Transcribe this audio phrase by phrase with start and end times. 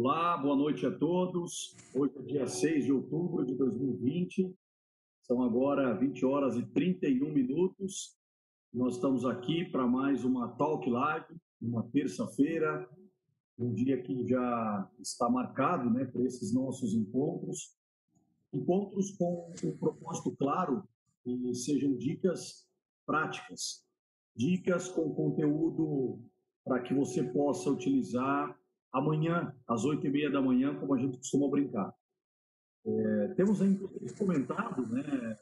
[0.00, 1.74] Olá, boa noite a todos.
[1.92, 4.54] Hoje é dia 6 de outubro de 2020.
[5.22, 8.16] São agora 20 horas e 31 minutos.
[8.72, 11.26] Nós estamos aqui para mais uma Talk Live,
[11.60, 12.88] uma terça-feira,
[13.58, 17.76] um dia que já está marcado né, por esses nossos encontros.
[18.52, 20.84] Encontros com um propósito claro
[21.26, 22.64] e sejam dicas
[23.04, 23.84] práticas,
[24.36, 26.20] dicas com conteúdo
[26.64, 28.56] para que você possa utilizar
[28.92, 31.92] amanhã, às oito e meia da manhã, como a gente costuma brincar.
[32.86, 33.58] É, temos
[34.16, 35.38] comentado, né,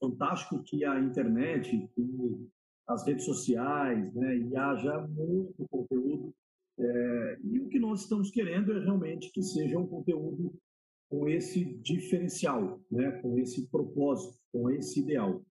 [0.00, 1.90] fantástico que a internet,
[2.86, 6.34] as redes sociais, né, e haja muito conteúdo.
[6.78, 10.54] É, e o que nós estamos querendo é realmente que seja um conteúdo
[11.08, 15.42] com esse diferencial, né, com esse propósito, com esse ideal.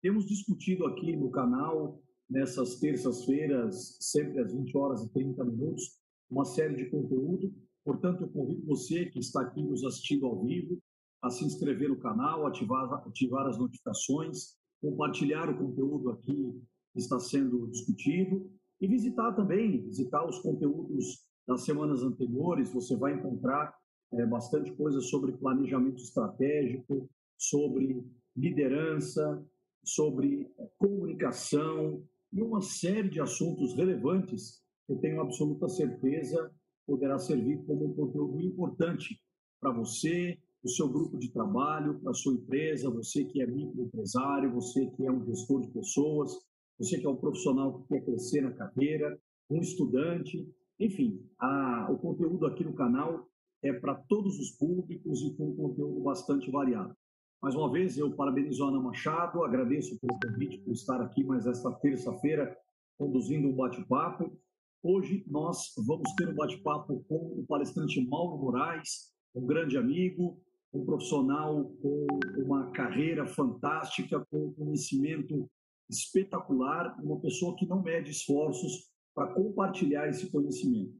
[0.00, 6.01] Temos discutido aqui no canal, nessas terças-feiras, sempre às 20 horas e 30 minutos,
[6.32, 7.52] uma série de conteúdo.
[7.84, 10.78] Portanto, eu convido você que está aqui nos assistindo ao vivo
[11.20, 16.60] a se inscrever no canal, ativar, ativar as notificações, compartilhar o conteúdo aqui
[16.92, 22.72] que está sendo discutido e visitar também, visitar os conteúdos das semanas anteriores.
[22.72, 23.72] Você vai encontrar
[24.12, 28.04] é, bastante coisa sobre planejamento estratégico, sobre
[28.34, 29.44] liderança,
[29.84, 36.50] sobre é, comunicação e uma série de assuntos relevantes eu tenho absoluta certeza
[36.86, 39.20] poderá servir como um conteúdo importante
[39.60, 44.52] para você, o seu grupo de trabalho, para a sua empresa, você que é microempresário,
[44.52, 46.32] você que é um gestor de pessoas,
[46.78, 49.18] você que é um profissional que quer crescer na carreira,
[49.50, 53.28] um estudante, enfim, a, o conteúdo aqui no canal
[53.62, 56.96] é para todos os públicos e com um conteúdo bastante variado.
[57.40, 61.46] Mais uma vez, eu parabenizo a Ana Machado, agradeço pelo convite por estar aqui mais
[61.46, 62.56] esta terça-feira
[62.98, 64.36] conduzindo um bate-papo
[64.84, 70.42] Hoje nós vamos ter um bate-papo com o palestrante Mauro Moraes, um grande amigo,
[70.74, 75.48] um profissional com uma carreira fantástica, com conhecimento
[75.88, 80.96] espetacular, uma pessoa que não mede esforços para compartilhar esse conhecimento.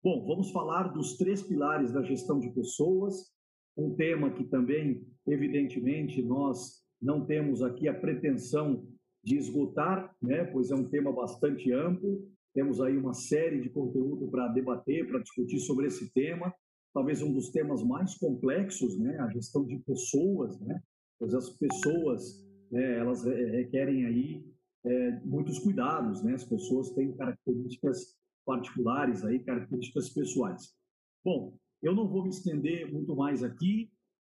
[0.00, 3.32] Bom, vamos falar dos três pilares da gestão de pessoas,
[3.76, 8.86] um tema que também, evidentemente, nós não temos aqui a pretensão
[9.24, 14.28] de esgotar, né, pois é um tema bastante amplo, temos aí uma série de conteúdo
[14.28, 16.54] para debater, para discutir sobre esse tema,
[16.94, 20.80] talvez um dos temas mais complexos, né, a gestão de pessoas, né,
[21.18, 24.46] pois as pessoas, né, elas requerem aí
[24.84, 28.16] é, muitos cuidados, né, as pessoas têm características
[28.46, 30.74] particulares aí, características pessoais.
[31.24, 33.90] Bom, eu não vou me estender muito mais aqui,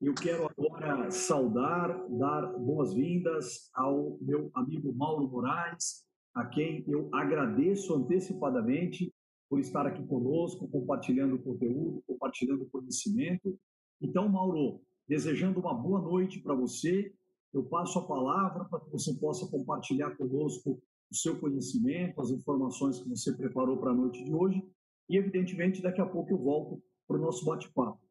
[0.02, 6.05] eu quero agora saudar, dar boas-vindas ao meu amigo Mauro Moraes,
[6.36, 9.12] a quem eu agradeço antecipadamente
[9.50, 13.58] por estar aqui conosco, compartilhando conteúdo, compartilhando conhecimento.
[14.02, 17.14] Então, Mauro, desejando uma boa noite para você,
[17.54, 23.00] eu passo a palavra para que você possa compartilhar conosco o seu conhecimento, as informações
[23.00, 24.62] que você preparou para a noite de hoje
[25.10, 28.02] e, evidentemente, daqui a pouco eu volto para o nosso bate-papo.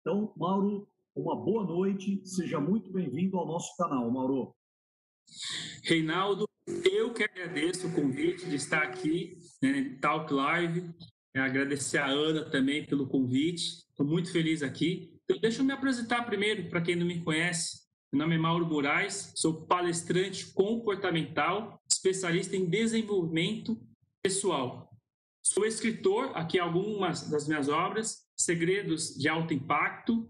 [0.00, 4.54] Então, Mauro, uma boa noite, seja muito bem-vindo ao nosso canal, Mauro.
[5.82, 6.48] Reinaldo,
[6.90, 10.90] eu que agradeço o convite de estar aqui né, Talk Live.
[11.34, 13.84] É, agradecer a Ana também pelo convite.
[13.90, 15.12] Estou muito feliz aqui.
[15.24, 17.84] Então, deixa eu me apresentar primeiro, para quem não me conhece.
[18.12, 23.76] Meu nome é Mauro Moraes, sou palestrante comportamental, especialista em desenvolvimento
[24.22, 24.88] pessoal.
[25.42, 30.28] Sou escritor, aqui algumas das minhas obras, Segredos de Alto Impacto,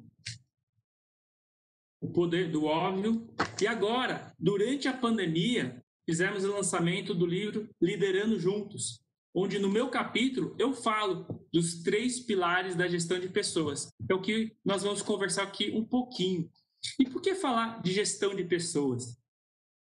[2.04, 3.26] O Poder do Óbvio.
[3.58, 9.00] E agora, durante a pandemia, fizemos o lançamento do livro Liderando Juntos,
[9.34, 13.90] onde no meu capítulo eu falo dos três pilares da gestão de pessoas.
[14.06, 16.50] É o que nós vamos conversar aqui um pouquinho.
[17.00, 19.18] E por que falar de gestão de pessoas?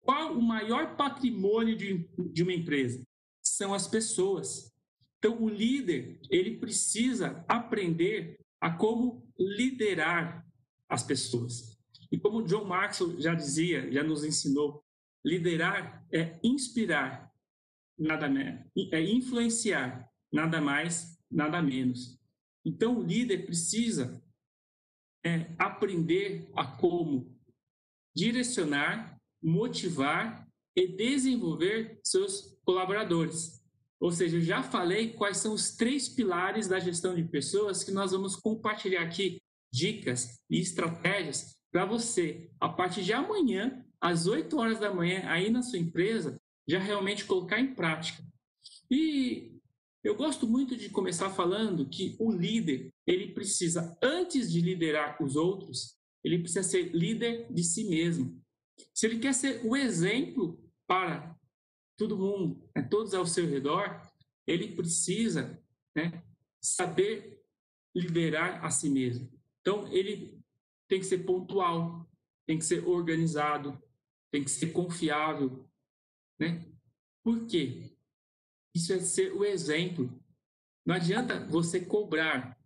[0.00, 3.03] Qual o maior patrimônio de, de uma empresa?
[3.43, 4.72] São as pessoas.
[5.19, 10.47] Então, o líder, ele precisa aprender a como liderar
[10.89, 11.72] as pessoas.
[12.12, 14.84] E como John Maxwell já dizia, já nos ensinou,
[15.24, 17.32] Liderar é inspirar,
[17.97, 22.18] nada menos, é influenciar, nada mais, nada menos.
[22.64, 24.20] Então, o líder precisa
[25.24, 27.38] é, aprender a como
[28.15, 33.62] direcionar, motivar e desenvolver seus colaboradores.
[34.00, 37.92] Ou seja, eu já falei quais são os três pilares da gestão de pessoas que
[37.92, 39.41] nós vamos compartilhar aqui
[39.72, 45.51] dicas e estratégias para você, a partir de amanhã, às 8 horas da manhã, aí
[45.51, 46.39] na sua empresa,
[46.69, 48.22] já realmente colocar em prática.
[48.91, 49.53] E
[50.04, 55.36] Eu gosto muito de começar falando que o líder, ele precisa, antes de liderar os
[55.36, 58.42] outros, ele precisa ser líder de si mesmo.
[58.92, 61.39] Se ele quer ser o exemplo para
[61.97, 64.03] todo mundo, né, todos ao seu redor,
[64.45, 65.63] ele precisa
[65.95, 66.21] né,
[66.60, 67.41] saber
[67.95, 69.30] liderar a si mesmo.
[69.60, 70.41] Então, ele
[70.92, 72.06] tem que ser pontual,
[72.47, 73.83] tem que ser organizado,
[74.30, 75.66] tem que ser confiável.
[76.39, 76.71] Né?
[77.24, 77.97] Por quê?
[78.77, 80.12] Isso é ser o exemplo.
[80.84, 82.59] Não adianta você cobrar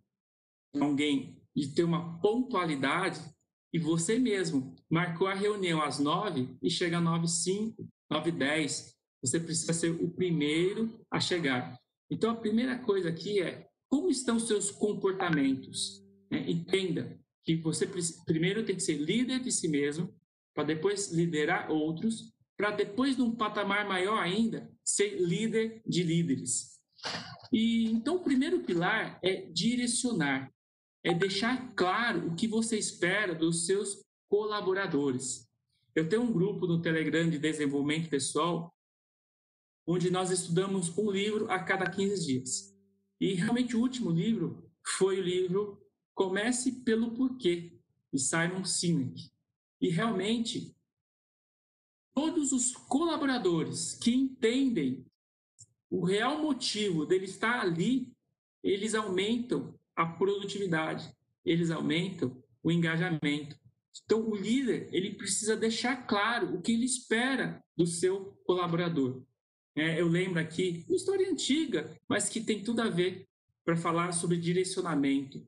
[0.77, 3.17] alguém de ter uma pontualidade
[3.73, 8.93] e você mesmo marcou a reunião às nove e chega às nove cinco, nove dez.
[9.21, 11.79] Você precisa ser o primeiro a chegar.
[12.11, 16.05] Então, a primeira coisa aqui é como estão seus comportamentos.
[16.29, 16.43] Né?
[16.51, 17.89] Entenda que você
[18.25, 20.13] primeiro tem que ser líder de si mesmo,
[20.53, 26.77] para depois liderar outros, para depois, num patamar maior ainda, ser líder de líderes.
[27.53, 30.51] E então, o primeiro pilar é direcionar,
[31.05, 35.47] é deixar claro o que você espera dos seus colaboradores.
[35.95, 38.73] Eu tenho um grupo no Telegram de desenvolvimento pessoal,
[39.87, 42.75] onde nós estudamos um livro a cada 15 dias.
[43.21, 45.86] E realmente o último livro foi o livro
[46.17, 47.79] Comece pelo Porquê,
[48.15, 49.29] Simon Sinek.
[49.79, 50.75] E realmente,
[52.11, 55.05] todos os colaboradores que entendem
[55.91, 58.11] o real motivo dele estar ali,
[58.63, 61.07] eles aumentam a produtividade,
[61.45, 63.55] eles aumentam o engajamento.
[64.03, 69.21] Então, o líder ele precisa deixar claro o que ele espera do seu colaborador.
[69.75, 73.27] É, eu lembro aqui uma história antiga, mas que tem tudo a ver
[73.63, 75.47] para falar sobre direcionamento.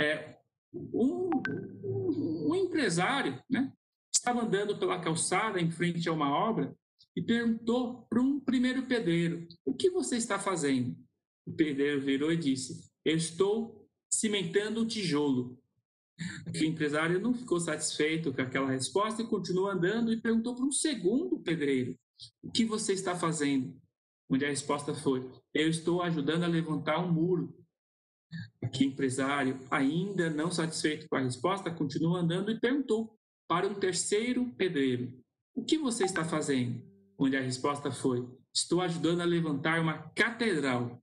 [0.00, 0.38] É,
[0.72, 1.28] um,
[1.84, 3.70] um, empresário né,
[4.12, 6.74] estava andando pela calçada em frente a uma obra
[7.14, 10.96] e perguntou para um primeiro pedreiro: O que você está fazendo?
[11.46, 15.58] O pedreiro virou e disse: Eu estou cimentando o tijolo.
[16.54, 20.72] O empresário não ficou satisfeito com aquela resposta e continuou andando e perguntou para um
[20.72, 21.94] segundo pedreiro:
[22.42, 23.78] o que você está fazendo?
[24.30, 27.59] Onde a resposta foi: Eu estou ajudando a levantar um muro.
[28.62, 33.18] Aqui, empresário, ainda não satisfeito com a resposta, continua andando e perguntou
[33.48, 35.12] para um terceiro pedreiro:
[35.54, 36.82] O que você está fazendo?
[37.18, 41.02] Onde a resposta foi: Estou ajudando a levantar uma catedral.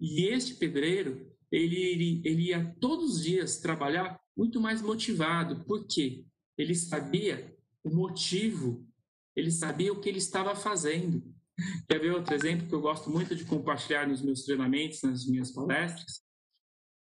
[0.00, 6.24] E este pedreiro, ele, ele ia todos os dias trabalhar muito mais motivado, porque
[6.56, 8.86] ele sabia o motivo
[9.34, 11.22] ele sabia o que ele estava fazendo.
[11.88, 15.50] Quer ver outro exemplo que eu gosto muito de compartilhar nos meus treinamentos, nas minhas
[15.50, 16.22] palestras?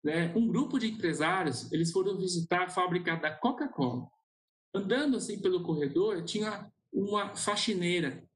[0.07, 4.07] É, um grupo de empresários, eles foram visitar a fábrica da Coca-Cola.
[4.73, 8.27] Andando assim pelo corredor, tinha uma faxineira.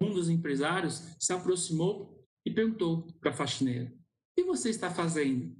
[0.00, 5.56] Um dos empresários se aproximou e perguntou para a faxineira: O que você está fazendo?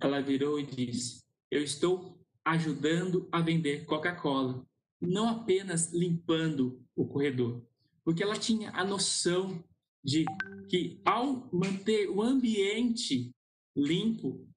[0.00, 4.66] Ela virou e disse: Eu estou ajudando a vender Coca-Cola
[5.00, 7.64] não apenas limpando o corredor,
[8.04, 9.62] porque ela tinha a noção
[10.02, 10.24] de
[10.68, 13.30] que ao manter o ambiente
[13.76, 14.47] limpo,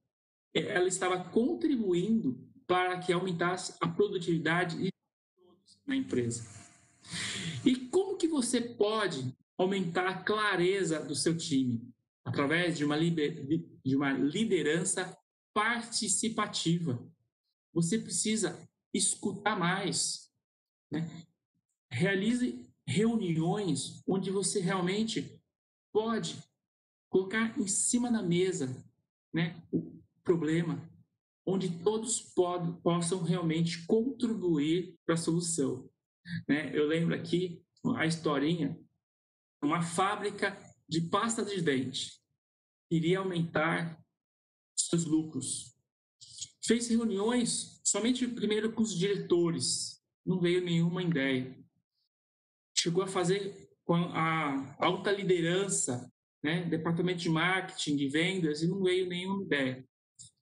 [0.53, 4.92] ela estava contribuindo para que aumentasse a produtividade de
[5.38, 6.45] todos na empresa.
[7.65, 11.92] E como que você pode aumentar a clareza do seu time?
[12.24, 15.18] Através de uma, de uma liderança
[15.54, 17.04] participativa.
[17.73, 20.31] Você precisa escutar mais,
[20.92, 21.09] né?
[21.90, 25.42] Realize reuniões onde você realmente
[25.92, 26.42] pode
[27.09, 28.83] colocar em cima da mesa
[29.33, 30.01] né, o
[30.31, 30.90] problema,
[31.45, 35.90] onde todos pod, possam realmente contribuir para a solução.
[36.47, 36.71] Né?
[36.73, 37.61] Eu lembro aqui
[37.97, 38.80] a historinha,
[39.61, 40.57] uma fábrica
[40.88, 42.21] de pasta de dente
[42.90, 44.02] iria aumentar
[44.78, 45.76] seus lucros.
[46.64, 51.57] Fez reuniões somente primeiro com os diretores, não veio nenhuma ideia.
[52.78, 56.09] Chegou a fazer com a alta liderança,
[56.42, 59.91] né, departamento de marketing, de vendas, e não veio nenhuma ideia.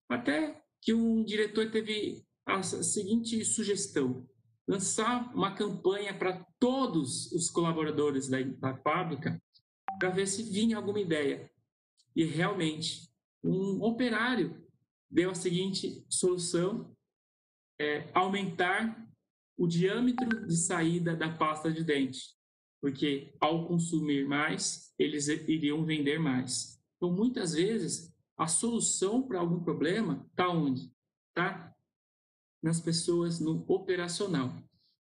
[0.09, 4.27] Até que um diretor teve a seguinte sugestão:
[4.67, 9.41] lançar uma campanha para todos os colaboradores da, da fábrica
[9.99, 11.51] para ver se vinha alguma ideia.
[12.15, 13.07] E realmente,
[13.43, 14.67] um operário
[15.09, 16.95] deu a seguinte solução:
[17.79, 19.07] é, aumentar
[19.55, 22.33] o diâmetro de saída da pasta de dente,
[22.81, 26.81] porque ao consumir mais, eles iriam vender mais.
[26.95, 30.89] Então, muitas vezes, a solução para algum problema está onde?
[31.27, 31.75] Está
[32.63, 34.47] nas pessoas, no operacional.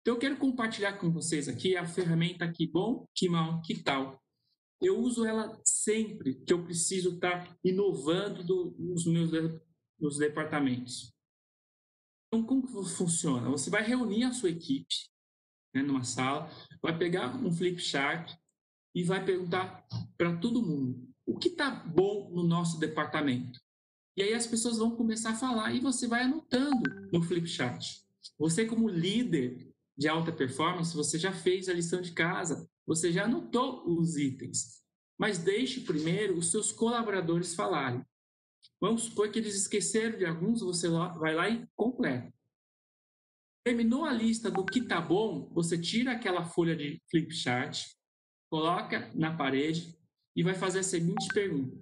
[0.00, 4.22] Então, eu quero compartilhar com vocês aqui a ferramenta Que Bom, Que Mal, Que Tal.
[4.80, 9.30] eu uso ela sempre que eu preciso estar inovando do, nos meus
[9.98, 11.12] nos departamentos.
[12.28, 13.48] Então, como que funciona?
[13.50, 14.94] Você vai reunir a sua equipe
[15.74, 16.50] né, numa sala,
[16.82, 18.32] vai pegar um flip chart
[18.94, 19.86] e vai perguntar
[20.16, 23.60] para todo mundo o que está bom no nosso departamento.
[24.16, 27.98] E aí as pessoas vão começar a falar e você vai anotando no flip chart.
[28.38, 33.24] Você como líder de alta performance, você já fez a lição de casa, você já
[33.24, 34.82] anotou os itens.
[35.18, 38.04] Mas deixe primeiro os seus colaboradores falarem.
[38.80, 42.32] Vamos supor que eles esqueceram de alguns, você vai lá e completa.
[43.64, 47.82] Terminou a lista do que tá bom, você tira aquela folha de flip chart,
[48.50, 49.96] coloca na parede
[50.34, 51.76] e vai fazer a seguinte pergunta: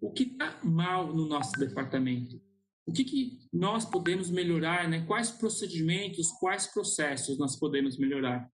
[0.00, 2.40] O que está mal no nosso departamento?
[2.86, 4.88] O que, que nós podemos melhorar?
[4.88, 5.04] Né?
[5.04, 8.50] Quais procedimentos, quais processos nós podemos melhorar?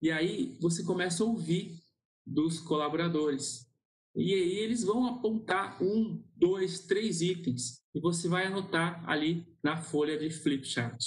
[0.00, 1.78] E aí você começa a ouvir
[2.26, 3.66] dos colaboradores.
[4.14, 9.76] E aí eles vão apontar um, dois, três itens e você vai anotar ali na
[9.76, 10.98] folha de flipchart.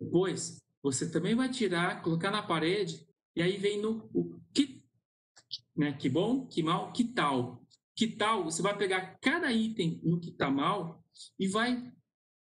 [0.00, 3.06] Depois, você também vai tirar, colocar na parede
[3.36, 4.77] e aí vem no o que,
[5.78, 5.92] né?
[5.92, 7.64] Que bom, que mal, que tal.
[7.94, 8.44] Que tal?
[8.44, 11.02] Você vai pegar cada item no que está mal
[11.38, 11.92] e vai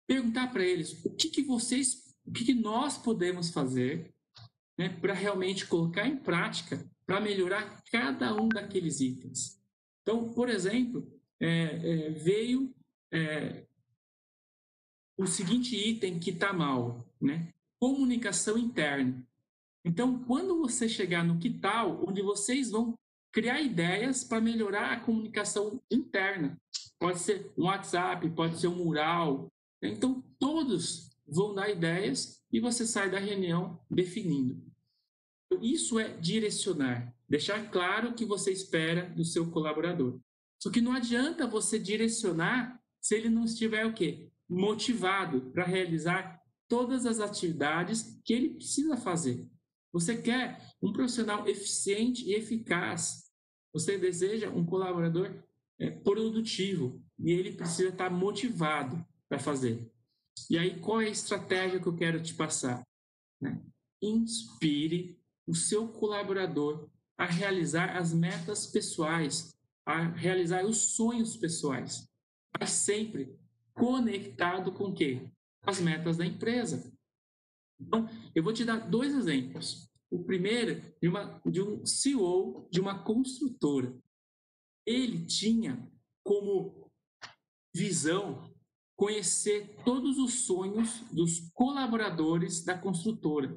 [0.06, 4.14] perguntar para eles o que, que vocês, o que, que nós podemos fazer
[4.78, 9.60] né, para realmente colocar em prática para melhorar cada um daqueles itens.
[10.02, 11.06] Então, por exemplo,
[11.40, 12.74] é, é, veio
[13.12, 13.66] é,
[15.16, 17.48] o seguinte item que está mal, né?
[17.78, 19.26] Comunicação interna.
[19.84, 22.96] Então, quando você chegar no que tal, onde vocês vão
[23.32, 26.60] criar ideias para melhorar a comunicação interna.
[26.98, 29.50] Pode ser um WhatsApp, pode ser um mural.
[29.82, 34.62] Então, todos vão dar ideias e você sai da reunião definindo.
[35.60, 40.20] Isso é direcionar, deixar claro o que você espera do seu colaborador.
[40.62, 44.30] Só que não adianta você direcionar se ele não estiver o quê?
[44.48, 49.46] Motivado para realizar todas as atividades que ele precisa fazer.
[49.92, 53.21] Você quer um profissional eficiente e eficaz.
[53.72, 55.32] Você deseja um colaborador
[55.78, 59.90] é, produtivo e ele precisa estar motivado para fazer.
[60.48, 62.82] E aí, qual é a estratégia que eu quero te passar?
[63.40, 63.60] Né?
[64.00, 69.54] Inspire o seu colaborador a realizar as metas pessoais,
[69.86, 72.08] a realizar os sonhos pessoais,
[72.58, 73.38] mas sempre
[73.74, 75.28] conectado com o quê?
[75.64, 76.92] As metas da empresa.
[77.80, 79.88] Então, eu vou te dar dois exemplos.
[80.12, 83.98] O primeiro de, uma, de um CEO de uma construtora.
[84.86, 85.90] Ele tinha
[86.22, 86.90] como
[87.74, 88.52] visão
[88.94, 93.56] conhecer todos os sonhos dos colaboradores da construtora.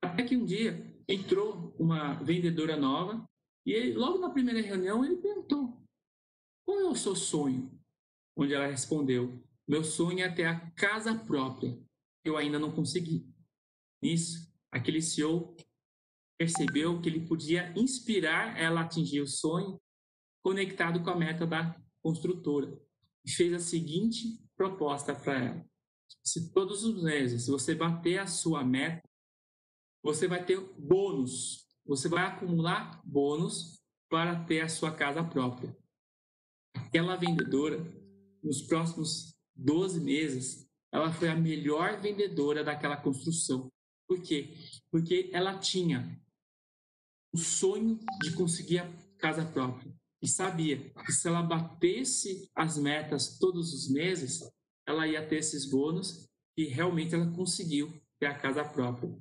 [0.00, 3.28] Até que um dia entrou uma vendedora nova
[3.66, 5.76] e ele, logo na primeira reunião ele perguntou:
[6.64, 7.70] qual é o seu sonho?
[8.36, 11.78] Onde ela respondeu: meu sonho é ter a casa própria.
[12.24, 13.26] Eu ainda não consegui.
[14.02, 15.56] Nisso, aquele CEO
[16.38, 19.80] percebeu que ele podia inspirar ela a atingir o sonho
[20.42, 22.80] conectado com a meta da construtora
[23.24, 25.70] e fez a seguinte proposta para ela:
[26.24, 29.08] se todos os meses você bater a sua meta,
[30.02, 31.66] você vai ter bônus.
[31.86, 35.76] Você vai acumular bônus para ter a sua casa própria.
[36.74, 37.78] Aquela vendedora,
[38.42, 43.70] nos próximos 12 meses, ela foi a melhor vendedora daquela construção.
[44.10, 44.48] Por quê?
[44.90, 46.20] Porque ela tinha
[47.32, 53.38] o sonho de conseguir a casa própria e sabia que se ela batesse as metas
[53.38, 54.40] todos os meses,
[54.84, 59.16] ela ia ter esses bônus e realmente ela conseguiu ter a casa própria.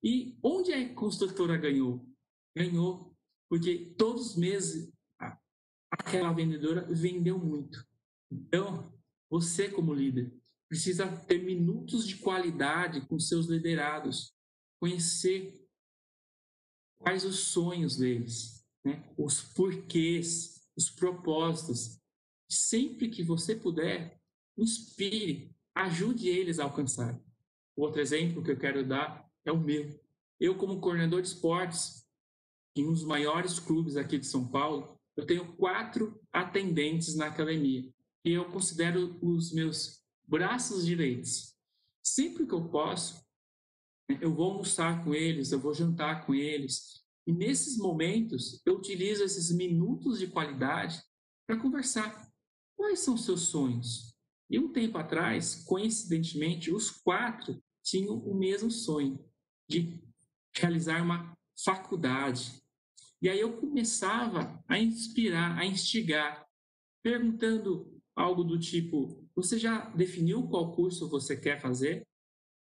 [0.00, 2.08] E onde a construtora ganhou?
[2.56, 3.12] Ganhou
[3.48, 4.88] porque todos os meses
[5.90, 7.84] aquela vendedora vendeu muito.
[8.30, 8.96] Então,
[9.28, 10.32] você como líder
[10.68, 14.34] precisa ter minutos de qualidade com seus liderados,
[14.80, 15.66] conhecer
[16.98, 19.02] quais os sonhos deles, né?
[19.16, 21.98] os porquês, os propósitos.
[22.50, 24.20] Sempre que você puder,
[24.56, 27.18] inspire, ajude eles a alcançar.
[27.76, 29.98] Outro exemplo que eu quero dar é o meu.
[30.40, 32.06] Eu, como coordenador de esportes,
[32.76, 37.92] em um dos maiores clubes aqui de São Paulo, eu tenho quatro atendentes na academia
[38.24, 41.54] e eu considero os meus braços direitos.
[42.04, 43.24] Sempre que eu posso,
[44.20, 47.02] eu vou almoçar com eles, eu vou jantar com eles.
[47.26, 51.02] E nesses momentos, eu utilizo esses minutos de qualidade
[51.46, 52.30] para conversar.
[52.76, 54.14] Quais são seus sonhos?
[54.50, 59.22] E um tempo atrás, coincidentemente, os quatro tinham o mesmo sonho
[59.68, 60.02] de
[60.54, 62.62] realizar uma faculdade.
[63.20, 66.46] E aí eu começava a inspirar, a instigar,
[67.02, 72.06] perguntando algo do tipo: você já definiu qual curso você quer fazer?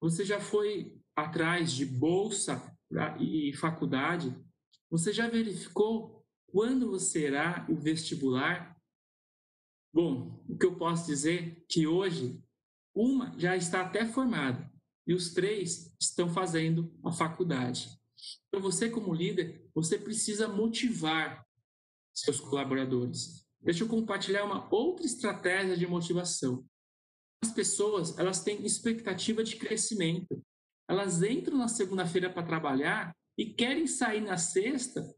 [0.00, 2.76] Você já foi atrás de bolsa
[3.20, 4.34] e faculdade?
[4.90, 8.76] Você já verificou quando irá o vestibular?
[9.92, 12.42] Bom, o que eu posso dizer é que hoje
[12.94, 14.70] uma já está até formada
[15.06, 17.88] e os três estão fazendo a faculdade.
[18.48, 21.46] Então você como líder, você precisa motivar
[22.14, 23.47] seus colaboradores.
[23.60, 26.64] Deixa eu compartilhar uma outra estratégia de motivação.
[27.42, 30.42] As pessoas, elas têm expectativa de crescimento.
[30.88, 35.14] Elas entram na segunda-feira para trabalhar e querem sair na sexta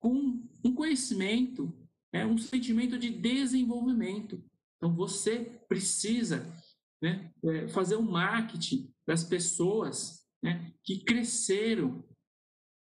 [0.00, 1.72] com um conhecimento,
[2.12, 4.42] né, um sentimento de desenvolvimento.
[4.76, 6.52] Então você precisa
[7.02, 12.04] né, é, fazer um marketing das pessoas né, que cresceram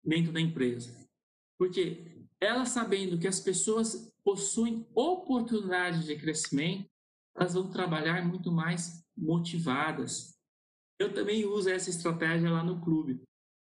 [0.04, 1.08] dentro da empresa.
[1.58, 2.09] Porque
[2.40, 6.88] elas sabendo que as pessoas possuem oportunidade de crescimento,
[7.36, 10.34] elas vão trabalhar muito mais motivadas.
[10.98, 13.22] Eu também uso essa estratégia lá no clube.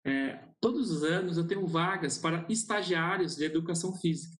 [0.04, 4.36] É, todos os anos eu tenho vagas para estagiários de educação física.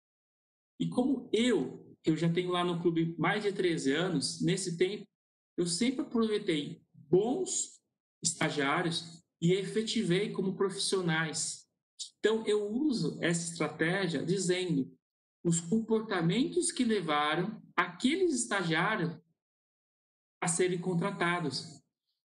[0.81, 5.07] E como eu, eu já tenho lá no clube mais de 13 anos, nesse tempo,
[5.57, 7.81] eu sempre aproveitei bons
[8.23, 11.62] estagiários e efetivei como profissionais.
[12.25, 14.97] Então, eu uso essa estratégia dizendo
[15.45, 19.21] os comportamentos que levaram aqueles estagiários
[20.41, 21.83] a serem contratados.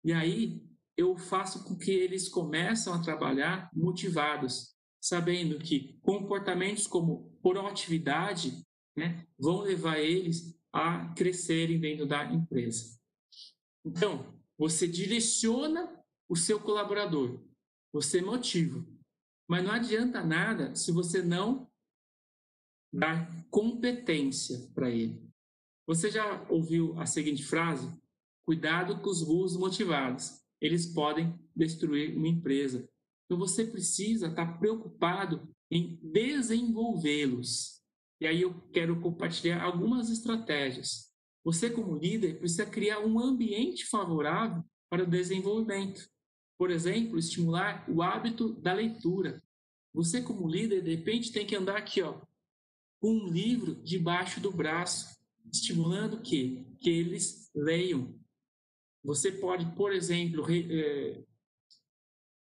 [0.04, 0.60] E aí,
[0.98, 8.66] eu faço com que eles começam a trabalhar motivados, sabendo que comportamentos como proatividade
[8.98, 13.00] né, vão levar eles a crescerem dentro da empresa.
[13.86, 17.40] Então, você direciona o seu colaborador,
[17.94, 18.84] você motiva,
[19.48, 21.70] mas não adianta nada se você não
[22.94, 25.30] dar competência para ele.
[25.88, 27.92] Você já ouviu a seguinte frase?
[28.46, 32.90] Cuidado com os burros motivados eles podem destruir uma empresa.
[33.26, 37.82] Então você precisa estar preocupado em desenvolvê-los.
[38.22, 41.12] E aí eu quero compartilhar algumas estratégias.
[41.44, 46.10] Você, como líder, precisa criar um ambiente favorável para o desenvolvimento.
[46.58, 49.44] Por exemplo, estimular o hábito da leitura.
[49.94, 52.22] Você, como líder, de repente tem que andar aqui, ó,
[53.00, 55.16] com um livro debaixo do braço,
[55.52, 58.14] estimulando que que eles leiam,
[59.04, 61.24] você pode, por exemplo, re, é,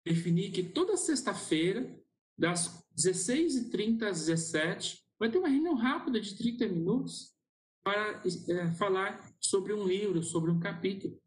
[0.06, 2.00] definir que toda sexta-feira,
[2.38, 7.36] das 16h30 às 17 vai ter uma reunião rápida de 30 minutos
[7.84, 11.22] para é, falar sobre um livro, sobre um capítulo.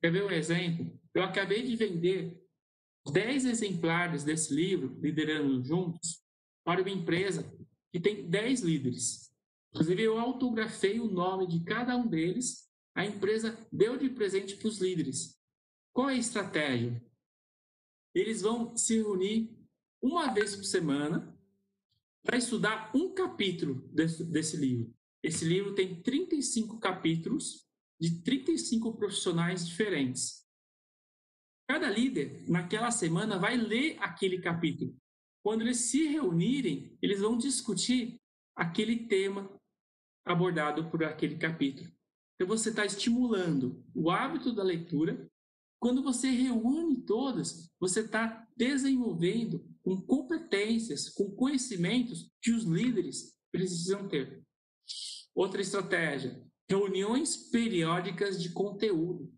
[0.00, 0.98] Quer ver um exemplo?
[1.14, 2.40] Eu acabei de vender
[3.12, 6.22] 10 exemplares desse livro, Liderando Juntos,
[6.64, 7.50] para uma empresa
[7.92, 9.32] que tem 10 líderes.
[9.72, 14.66] Inclusive, eu autografei o nome de cada um deles a empresa deu de presente para
[14.66, 15.40] os líderes.
[15.92, 17.00] Qual é a estratégia?
[18.12, 19.56] Eles vão se reunir
[20.02, 21.32] uma vez por semana
[22.24, 24.92] para estudar um capítulo desse, desse livro.
[25.22, 27.67] Esse livro tem 35 capítulos
[28.00, 30.46] de 35 profissionais diferentes.
[31.68, 34.96] Cada líder, naquela semana, vai ler aquele capítulo.
[35.42, 38.20] Quando eles se reunirem, eles vão discutir
[38.56, 39.50] aquele tema
[40.24, 41.90] abordado por aquele capítulo.
[42.34, 45.28] Então você está estimulando o hábito da leitura.
[45.80, 54.08] Quando você reúne todas, você está desenvolvendo com competências, com conhecimentos que os líderes precisam
[54.08, 54.42] ter.
[55.34, 59.32] Outra estratégia: reuniões periódicas de conteúdo.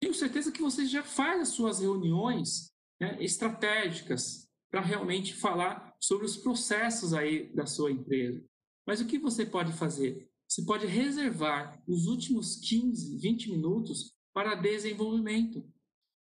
[0.00, 6.24] Tenho certeza que você já faz as suas reuniões né, estratégicas para realmente falar sobre
[6.24, 8.42] os processos aí da sua empresa.
[8.86, 10.28] Mas o que você pode fazer?
[10.48, 15.64] Você pode reservar os últimos 15, 20 minutos para desenvolvimento.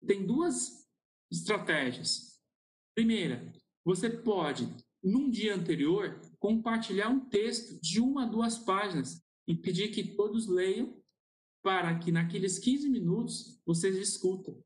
[0.05, 0.87] Tem duas
[1.31, 2.39] estratégias.
[2.95, 3.51] Primeira,
[3.83, 4.67] você pode,
[5.03, 10.47] num dia anterior, compartilhar um texto de uma a duas páginas e pedir que todos
[10.47, 11.01] leiam
[11.61, 14.63] para que naqueles 15 minutos vocês discutam.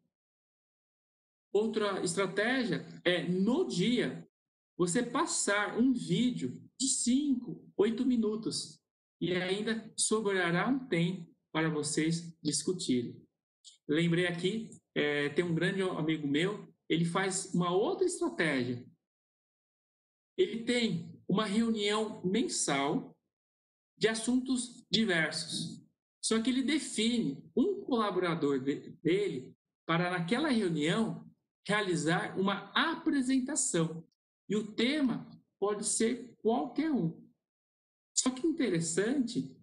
[1.54, 4.28] Outra estratégia é, no dia,
[4.76, 8.80] você passar um vídeo de 5, 8 minutos
[9.20, 13.20] e ainda sobrará um tempo para vocês discutirem.
[13.88, 18.86] Lembrei aqui, é, tem um grande amigo meu, ele faz uma outra estratégia.
[20.38, 23.17] Ele tem uma reunião mensal
[23.98, 25.84] de assuntos diversos.
[26.22, 29.56] Só que ele define um colaborador dele
[29.86, 31.26] para, naquela reunião,
[31.66, 34.06] realizar uma apresentação.
[34.50, 35.28] E o tema
[35.60, 37.26] pode ser qualquer um.
[38.14, 39.56] Só que interessante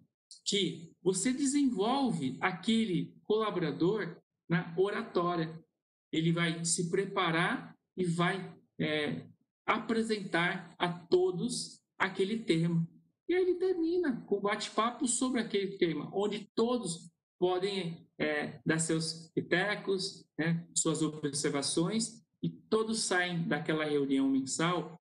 [0.43, 5.63] que você desenvolve aquele colaborador na oratória.
[6.11, 9.27] Ele vai se preparar e vai é,
[9.65, 12.87] apresentar a todos aquele tema.
[13.27, 20.25] E ele termina com bate-papo sobre aquele tema, onde todos podem é, dar seus pitecos,
[20.37, 24.99] né, suas observações, e todos saem daquela reunião mensal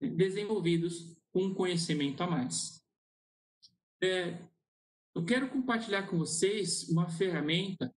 [0.00, 2.82] desenvolvidos com um conhecimento a mais.
[4.02, 4.38] É,
[5.14, 7.94] eu quero compartilhar com vocês uma ferramenta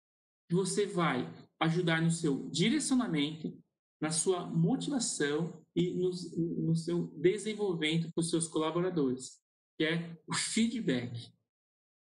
[0.48, 1.28] que você vai
[1.60, 3.56] ajudar no seu direcionamento,
[4.00, 6.10] na sua motivação e no,
[6.64, 9.40] no seu desenvolvimento com os seus colaboradores,
[9.78, 11.32] que é o feedback.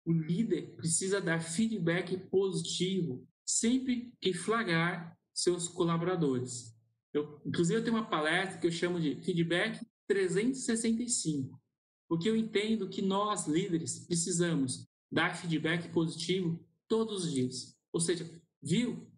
[0.05, 6.73] O líder precisa dar feedback positivo sempre que flagrar seus colaboradores.
[7.13, 11.61] Eu, inclusive, eu tenho uma palestra que eu chamo de feedback 365,
[12.07, 17.77] porque eu entendo que nós, líderes, precisamos dar feedback positivo todos os dias.
[17.91, 18.25] Ou seja,
[18.61, 19.11] viu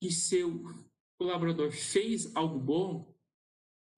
[0.00, 0.62] que seu
[1.18, 3.14] colaborador fez algo bom,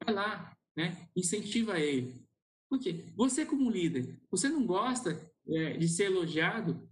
[0.05, 1.09] vai lá, né?
[1.15, 2.26] incentiva ele.
[2.69, 6.89] Porque você, como líder, você não gosta é, de ser elogiado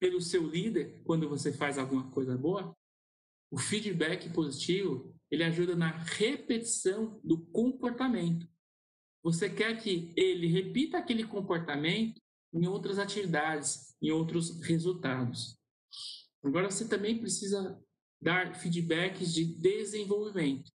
[0.00, 2.76] pelo seu líder quando você faz alguma coisa boa?
[3.50, 8.48] O feedback positivo ele ajuda na repetição do comportamento.
[9.22, 12.20] Você quer que ele repita aquele comportamento
[12.52, 15.58] em outras atividades, em outros resultados.
[16.42, 17.78] Agora você também precisa
[18.20, 20.70] dar feedbacks de desenvolvimento.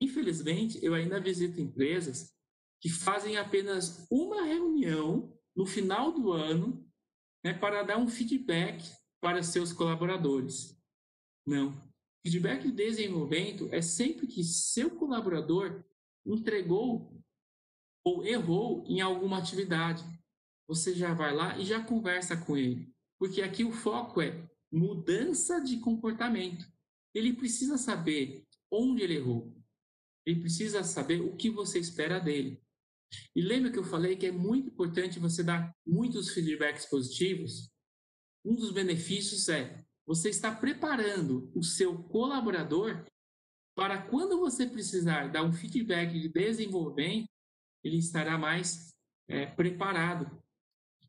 [0.00, 2.32] Infelizmente, eu ainda visito empresas
[2.80, 6.88] que fazem apenas uma reunião no final do ano
[7.44, 8.84] né, para dar um feedback
[9.20, 10.76] para seus colaboradores.
[11.46, 11.72] Não.
[12.24, 15.84] Feedback de desenvolvimento é sempre que seu colaborador
[16.26, 17.18] entregou
[18.04, 20.04] ou errou em alguma atividade.
[20.68, 22.92] Você já vai lá e já conversa com ele.
[23.18, 26.70] Porque aqui o foco é mudança de comportamento.
[27.14, 29.56] Ele precisa saber onde ele errou.
[30.26, 32.62] Ele precisa saber o que você espera dele.
[33.34, 37.70] E lembra que eu falei que é muito importante você dar muitos feedbacks positivos?
[38.44, 43.04] Um dos benefícios é você está preparando o seu colaborador
[43.76, 47.28] para quando você precisar dar um feedback de desenvolvimento,
[47.84, 48.92] ele estará mais
[49.28, 50.42] é, preparado.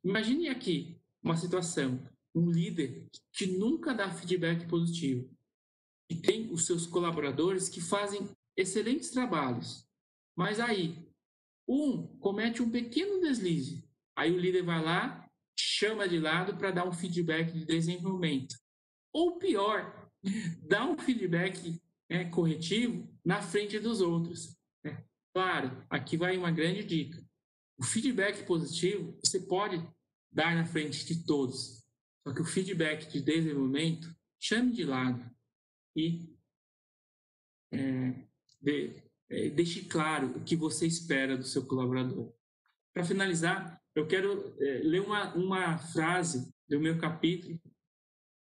[0.03, 1.99] Imagine aqui uma situação,
[2.35, 5.27] um líder que nunca dá feedback positivo
[6.12, 9.88] e tem os seus colaboradores que fazem excelentes trabalhos,
[10.35, 11.09] mas aí
[11.69, 16.88] um comete um pequeno deslize, aí o líder vai lá, chama de lado para dar
[16.88, 18.55] um feedback de desenvolvimento.
[19.13, 20.10] Ou pior,
[20.67, 21.79] dá um feedback
[22.10, 24.58] né, corretivo na frente dos outros.
[24.84, 25.05] Né?
[25.32, 27.23] Claro, aqui vai uma grande dica.
[27.77, 29.77] O feedback positivo você pode
[30.32, 31.86] dar na frente de todos.
[32.27, 35.23] Só que o feedback de desenvolvimento, chame de lado
[35.95, 36.36] e
[37.71, 38.27] é,
[39.30, 42.34] é, deixe claro o que você espera do seu colaborador.
[42.94, 47.60] Para finalizar, eu quero é, ler uma, uma frase do meu capítulo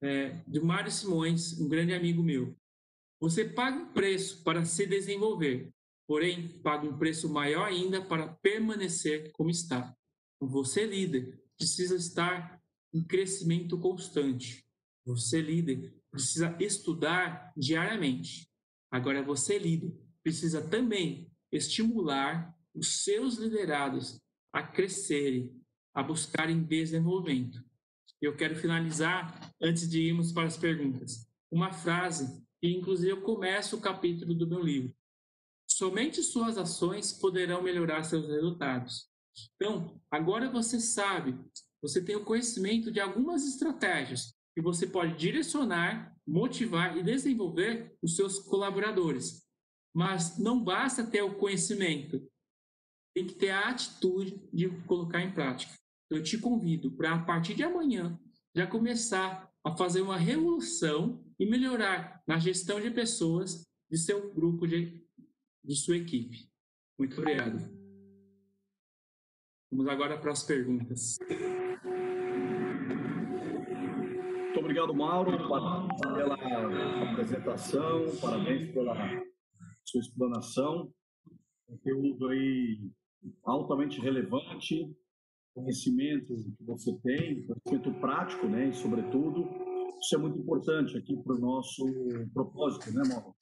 [0.03, 2.57] é, do Mário Simões, um grande amigo meu.
[3.21, 5.73] Você paga um preço para se desenvolver,
[6.07, 9.95] porém paga um preço maior ainda para permanecer como está.
[10.41, 12.63] Você, líder, precisa estar
[12.95, 14.65] em crescimento constante.
[15.05, 18.49] Você, líder, precisa estudar diariamente.
[18.91, 24.21] Agora, você, líder, precisa também estimular os seus liderados
[24.53, 25.55] a crescerem,
[25.95, 27.63] a buscarem desenvolvimento.
[28.21, 33.77] Eu quero finalizar, antes de irmos para as perguntas, uma frase que, inclusive, eu começo
[33.77, 34.95] o capítulo do meu livro.
[35.71, 39.09] Somente suas ações poderão melhorar seus resultados.
[39.55, 41.39] Então, agora você sabe,
[41.81, 48.17] você tem o conhecimento de algumas estratégias que você pode direcionar, motivar e desenvolver os
[48.17, 49.48] seus colaboradores.
[49.95, 52.27] Mas não basta ter o conhecimento,
[53.15, 55.79] tem que ter a atitude de colocar em prática
[56.11, 58.19] eu te convido para, a partir de amanhã,
[58.55, 64.67] já começar a fazer uma revolução e melhorar na gestão de pessoas de seu grupo,
[64.67, 65.05] de,
[65.63, 66.49] de sua equipe.
[66.99, 67.59] Muito obrigado.
[69.71, 71.19] Vamos agora para as perguntas.
[74.35, 75.33] Muito obrigado, Mauro,
[76.01, 78.95] pela apresentação, parabéns pela
[79.89, 80.93] sua explanação.
[81.67, 82.91] Conteúdo aí
[83.45, 84.91] altamente relevante,
[85.55, 89.49] conhecimento que você tem, conhecimento prático, né, e sobretudo,
[90.01, 91.85] isso é muito importante aqui para o nosso
[92.33, 93.35] propósito, né, Mauro?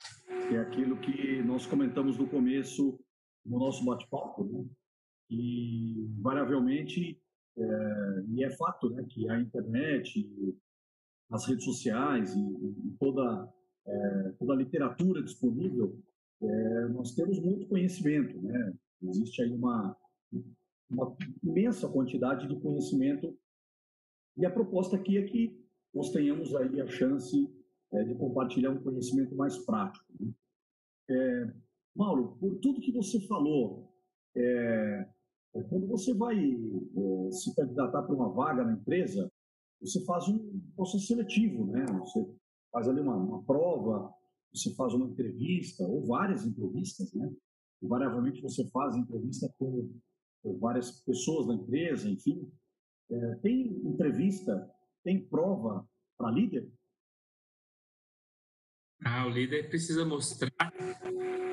[0.48, 2.98] que é aquilo que nós comentamos no começo
[3.44, 4.64] no nosso bate-papo, né?
[5.30, 7.20] e variavelmente,
[7.56, 10.28] é, e é fato né, que a internet,
[11.30, 13.52] as redes sociais e, e toda,
[13.86, 16.00] é, toda a literatura disponível,
[16.42, 18.74] é, nós temos muito conhecimento, né?
[19.02, 19.96] existe aí uma,
[20.90, 23.36] uma imensa quantidade de conhecimento
[24.36, 27.50] e a proposta aqui é que nós tenhamos aí a chance
[27.92, 30.04] é, de compartilhar um conhecimento mais prático.
[30.20, 30.32] Né?
[31.08, 31.52] É,
[31.94, 33.90] Mauro, por tudo que você falou,
[34.36, 35.08] é,
[35.54, 39.30] é quando você vai é, se candidatar para uma vaga na empresa,
[39.80, 41.84] você faz um processo seletivo, né?
[42.00, 42.26] Você
[42.72, 44.12] faz ali uma, uma prova,
[44.52, 47.32] você faz uma entrevista ou várias entrevistas, né?
[47.82, 49.92] E, variavelmente você faz entrevista com,
[50.42, 52.50] com várias pessoas da empresa, enfim.
[53.10, 54.70] É, tem entrevista,
[55.04, 55.86] tem prova
[56.18, 56.68] para líder?
[59.04, 60.50] Ah, o líder precisa mostrar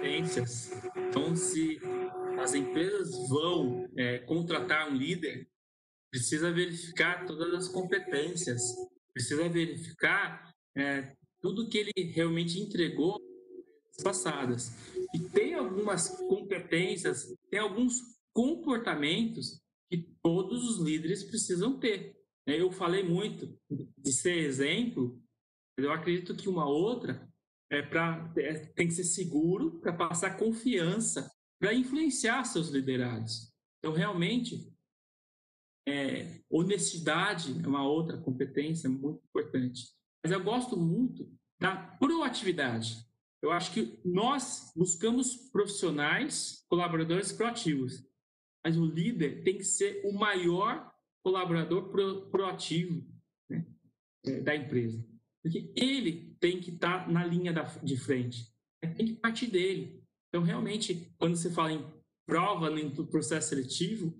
[0.04, 0.72] competências.
[0.96, 1.80] Então, se
[2.42, 5.50] as empresas vão é, contratar um líder,
[6.12, 8.62] precisa verificar todas as competências,
[9.14, 13.22] precisa verificar é, tudo que ele realmente entregou
[14.02, 14.72] passadas.
[15.14, 18.02] E tem algumas competências, tem alguns
[18.34, 22.16] comportamentos que todos os líderes precisam ter.
[22.48, 25.22] Eu falei muito de ser exemplo,
[25.78, 27.30] eu acredito que uma outra
[27.70, 31.30] é para é, tem que ser seguro para passar confiança
[31.60, 33.52] para influenciar seus liderados.
[33.80, 34.72] Então realmente
[35.88, 39.92] é, honestidade é uma outra competência muito importante.
[40.24, 43.06] Mas eu gosto muito da proatividade.
[43.42, 48.02] Eu acho que nós buscamos profissionais, colaboradores proativos,
[48.64, 50.90] mas o líder tem que ser o maior
[51.22, 53.06] colaborador pro, proativo
[53.50, 53.66] né,
[54.26, 55.06] é, da empresa.
[55.42, 58.48] Porque ele tem que estar tá na linha da, de frente.
[58.96, 60.02] Tem que partir dele.
[60.30, 61.86] Então, realmente, quando você fala em
[62.26, 64.18] prova no processo seletivo,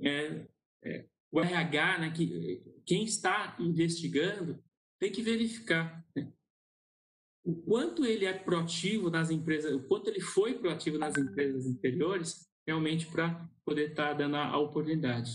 [0.00, 0.46] é,
[0.84, 4.62] é, o RH, né, que, quem está investigando,
[5.04, 6.32] tem que verificar né,
[7.44, 12.48] o quanto ele é proativo nas empresas, o quanto ele foi proativo nas empresas anteriores,
[12.66, 15.30] realmente para poder estar tá dando a, oportunidade.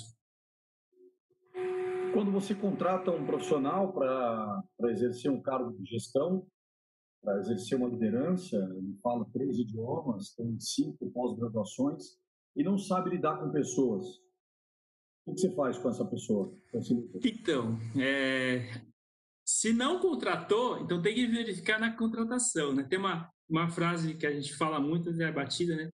[2.11, 6.47] Quando você contrata um profissional para exercer um cargo de gestão,
[7.21, 12.17] para exercer uma liderança, ele fala três idiomas, tem cinco pós-graduações
[12.55, 14.07] e não sabe lidar com pessoas.
[15.27, 16.51] O que você faz com essa pessoa?
[17.23, 18.88] Então, é...
[19.59, 22.73] se não contratou, então tem que verificar na contratação.
[22.73, 22.83] Né?
[22.83, 25.89] Tem uma, uma frase que a gente fala muito, é batida, né?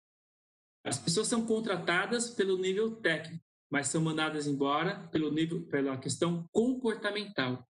[0.85, 3.43] As pessoas são contratadas pelo nível técnico
[3.75, 7.69] mas são mandadas embora pelo nível, pela questão comportamental.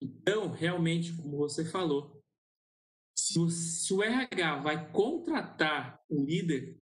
[0.00, 2.18] Então, realmente, como você falou,
[3.14, 6.78] se o, se o RH vai contratar um líder,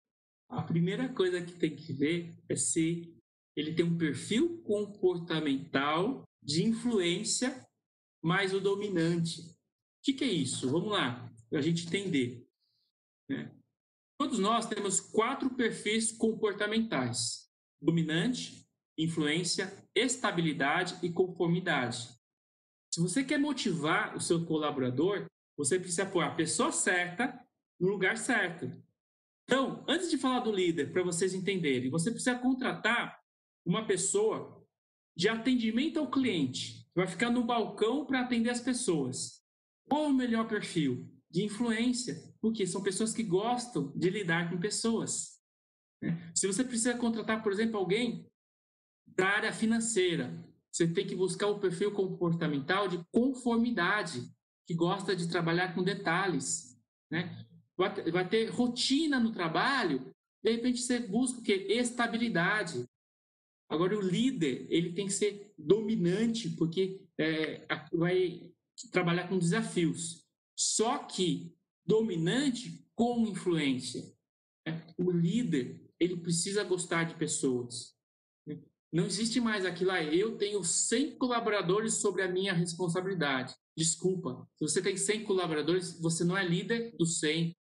[0.50, 3.16] a primeira coisa que tem que ver é se
[3.56, 7.66] ele tem um perfil comportamental de influência
[8.22, 9.42] mais o dominante.
[9.42, 9.56] O
[10.04, 10.70] que, que é isso?
[10.70, 12.48] Vamos lá, para a gente entender.
[13.30, 13.52] Né?
[14.18, 22.10] Todos nós temos quatro perfis comportamentais dominante, influência, estabilidade e conformidade.
[22.94, 25.26] Se você quer motivar o seu colaborador,
[25.58, 27.40] você precisa pôr a pessoa certa
[27.80, 28.72] no lugar certo.
[29.46, 33.20] Então, antes de falar do líder, para vocês entenderem, você precisa contratar
[33.66, 34.64] uma pessoa
[35.16, 39.42] de atendimento ao cliente, vai ficar no balcão para atender as pessoas.
[39.90, 41.10] Qual o melhor perfil?
[41.30, 45.40] De influência, porque são pessoas que gostam de lidar com pessoas.
[46.02, 46.32] Né?
[46.36, 48.30] Se você precisa contratar, por exemplo, alguém
[49.08, 54.30] da área financeira, você tem que buscar o perfil comportamental de conformidade,
[54.66, 56.78] que gosta de trabalhar com detalhes.
[57.10, 57.46] Né?
[57.78, 61.68] Vai ter rotina no trabalho, de repente você busca o quê?
[61.70, 62.86] Estabilidade.
[63.72, 68.52] Agora, o líder, ele tem que ser dominante, porque é, vai
[68.92, 70.28] trabalhar com desafios.
[70.54, 71.56] Só que
[71.86, 74.04] dominante com influência.
[74.68, 74.86] Né?
[74.98, 77.96] O líder, ele precisa gostar de pessoas.
[78.92, 83.56] Não existe mais aquilo, ah, eu tenho 100 colaboradores sobre a minha responsabilidade.
[83.74, 87.56] Desculpa, se você tem 100 colaboradores, você não é líder dos 100.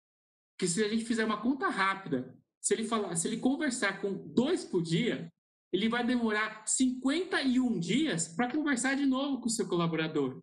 [0.53, 4.14] Porque se a gente fizer uma conta rápida, se ele falar, se ele conversar com
[4.29, 5.33] dois por dia,
[5.76, 10.40] ele vai demorar 51 dias para conversar de novo com o seu colaborador.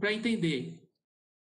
[0.00, 0.82] Para entender,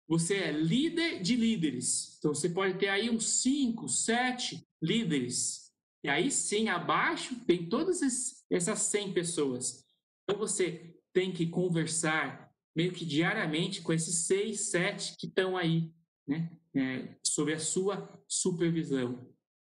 [0.08, 2.18] você é líder de líderes.
[2.18, 5.64] Então você pode ter aí uns 5, 7 líderes
[6.04, 8.02] e aí sim, abaixo tem todas
[8.50, 9.88] essas 100 pessoas.
[10.24, 15.94] Então você tem que conversar meio que diariamente com esses 6, 7 que estão aí.
[16.28, 19.32] né, é, sob a sua supervisão.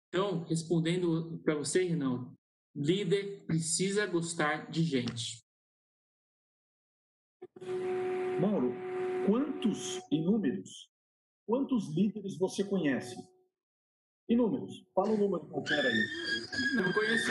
[0.09, 2.35] Então, respondendo para você, Renan,
[2.79, 5.45] líder precisa gostar de gente.
[8.41, 8.73] Mauro,
[9.27, 10.88] quantos inúmeros,
[11.45, 13.17] quantos líderes você conhece?
[14.29, 14.87] Inúmeros.
[14.95, 16.05] Fala um número qualquer aí.
[16.77, 17.31] Não conheço.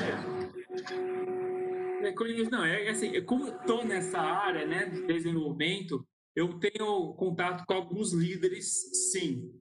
[2.03, 6.05] É, conheço, não, é assim, como estou nessa área né, de desenvolvimento,
[6.35, 9.57] eu tenho contato com alguns líderes, sim.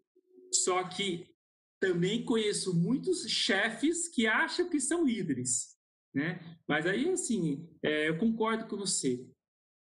[0.53, 1.31] Só que
[1.79, 5.76] também conheço muitos chefes que acham que são líderes,
[6.17, 6.41] né?
[6.67, 9.29] Mas aí, assim, é, eu concordo com você.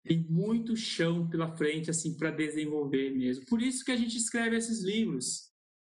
[0.06, 3.46] Tem muito chão pela frente, assim, para desenvolver mesmo.
[3.46, 5.52] Por isso que a gente escreve esses livros,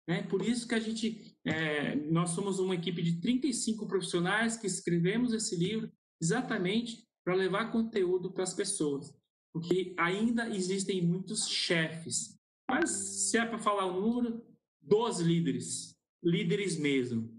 [0.08, 0.22] né?
[0.22, 5.34] Por isso que a gente, é, nós somos uma equipe de 35 profissionais que escrevemos
[5.34, 9.12] esse livro exatamente para levar conteúdo para as pessoas.
[9.52, 12.36] Porque ainda existem muitos chefes.
[12.70, 14.46] Mas se é para falar um número,
[14.80, 17.39] dos líderes, líderes mesmo?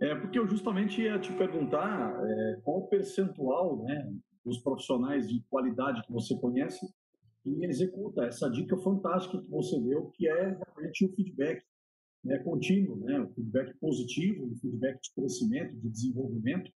[0.00, 4.12] É porque eu justamente ia te perguntar é, qual o percentual né,
[4.44, 6.86] dos profissionais de qualidade que você conhece
[7.44, 11.62] e executa essa dica fantástica que você deu, que é realmente o feedback
[12.24, 16.70] né, contínuo, né, o feedback positivo, o feedback de crescimento, de desenvolvimento.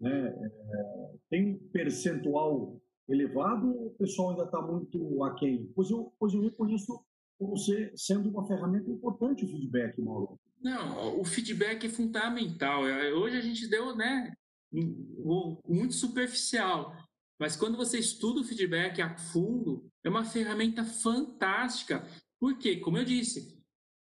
[0.00, 5.70] Né, é, tem um percentual elevado ou o pessoal ainda está muito aquém?
[5.74, 7.04] Pois eu, pois eu reconheço
[7.38, 10.38] você sendo uma ferramenta importante o feedback, Mauro.
[10.62, 12.86] Não, o feedback é fundamental.
[12.86, 14.32] É, hoje a gente deu, né,
[14.72, 16.96] muito superficial,
[17.38, 22.06] mas quando você estuda o feedback a fundo, é uma ferramenta fantástica.
[22.38, 22.76] Por quê?
[22.76, 23.60] Como eu disse,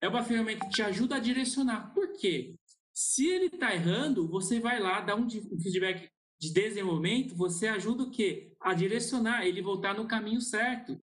[0.00, 1.94] é uma ferramenta que te ajuda a direcionar.
[1.94, 2.54] Por quê?
[2.92, 8.10] Se ele está errando, você vai lá, dá um feedback de desenvolvimento, você ajuda o
[8.10, 8.52] quê?
[8.60, 10.98] A direcionar, ele voltar no caminho certo.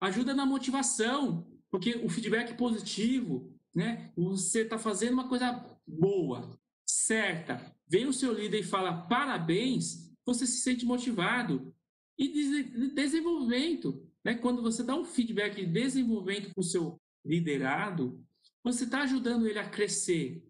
[0.00, 1.46] Ajuda na motivação.
[1.70, 4.12] Porque o feedback positivo, né?
[4.16, 7.74] Você está fazendo uma coisa boa, certa.
[7.88, 11.74] Vem o seu líder e fala parabéns, você se sente motivado.
[12.18, 14.34] E desenvolvimento, né?
[14.34, 18.22] Quando você dá um feedback de desenvolvimento para o seu liderado,
[18.62, 20.42] você está ajudando ele a crescer.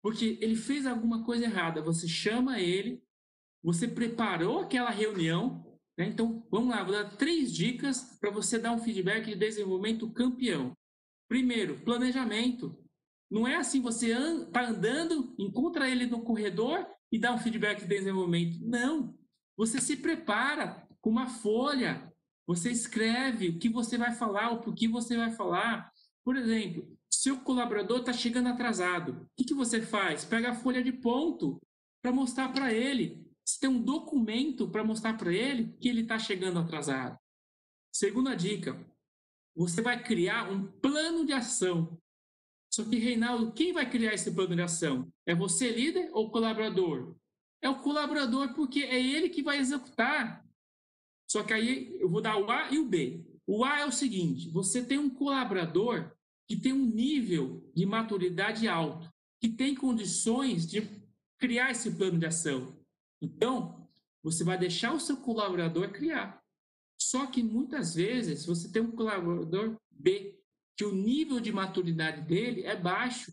[0.00, 3.02] Porque ele fez alguma coisa errada, você chama ele,
[3.62, 6.06] você preparou aquela reunião, né?
[6.06, 10.77] Então, vamos lá, vou dar três dicas para você dar um feedback de desenvolvimento campeão.
[11.28, 12.76] Primeiro, planejamento.
[13.30, 17.86] Não é assim, você está andando, encontra ele no corredor e dá um feedback de
[17.86, 18.58] desenvolvimento.
[18.62, 19.16] Não.
[19.56, 22.12] Você se prepara com uma folha,
[22.46, 25.92] você escreve o que você vai falar, o que você vai falar.
[26.24, 29.12] Por exemplo, seu colaborador está chegando atrasado.
[29.12, 30.24] O que, que você faz?
[30.24, 31.60] Pega a folha de ponto
[32.00, 36.18] para mostrar para ele você tem um documento para mostrar para ele que ele está
[36.18, 37.18] chegando atrasado.
[37.90, 38.78] Segunda dica,
[39.58, 42.00] você vai criar um plano de ação.
[42.72, 45.12] Só que, Reinaldo, quem vai criar esse plano de ação?
[45.26, 47.16] É você, líder, ou colaborador?
[47.60, 50.46] É o colaborador, porque é ele que vai executar.
[51.28, 53.24] Só que aí eu vou dar o A e o B.
[53.48, 56.12] O A é o seguinte: você tem um colaborador
[56.46, 60.88] que tem um nível de maturidade alto, que tem condições de
[61.36, 62.78] criar esse plano de ação.
[63.20, 63.88] Então,
[64.22, 66.40] você vai deixar o seu colaborador criar.
[67.00, 70.36] Só que muitas vezes você tem um colaborador B,
[70.76, 73.32] que o nível de maturidade dele é baixo.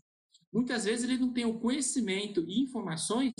[0.52, 3.32] Muitas vezes ele não tem o conhecimento e informações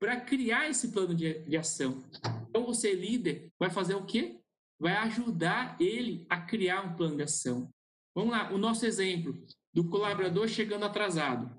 [0.00, 2.04] para criar esse plano de, de ação.
[2.48, 4.40] Então, você, líder, vai fazer o quê?
[4.78, 7.70] Vai ajudar ele a criar um plano de ação.
[8.14, 11.56] Vamos lá, o nosso exemplo do colaborador chegando atrasado.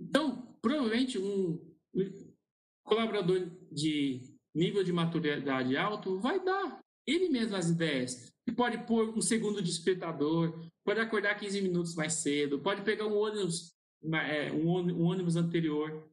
[0.00, 1.60] Então, provavelmente um
[2.84, 4.22] colaborador de
[4.54, 8.32] nível de maturidade alto vai dar ele mesmo as ideias.
[8.46, 13.16] E pode pôr um segundo despertador, pode acordar 15 minutos mais cedo, pode pegar um
[13.16, 13.74] ônibus,
[14.28, 14.68] é, um
[15.02, 16.08] ônibus anterior.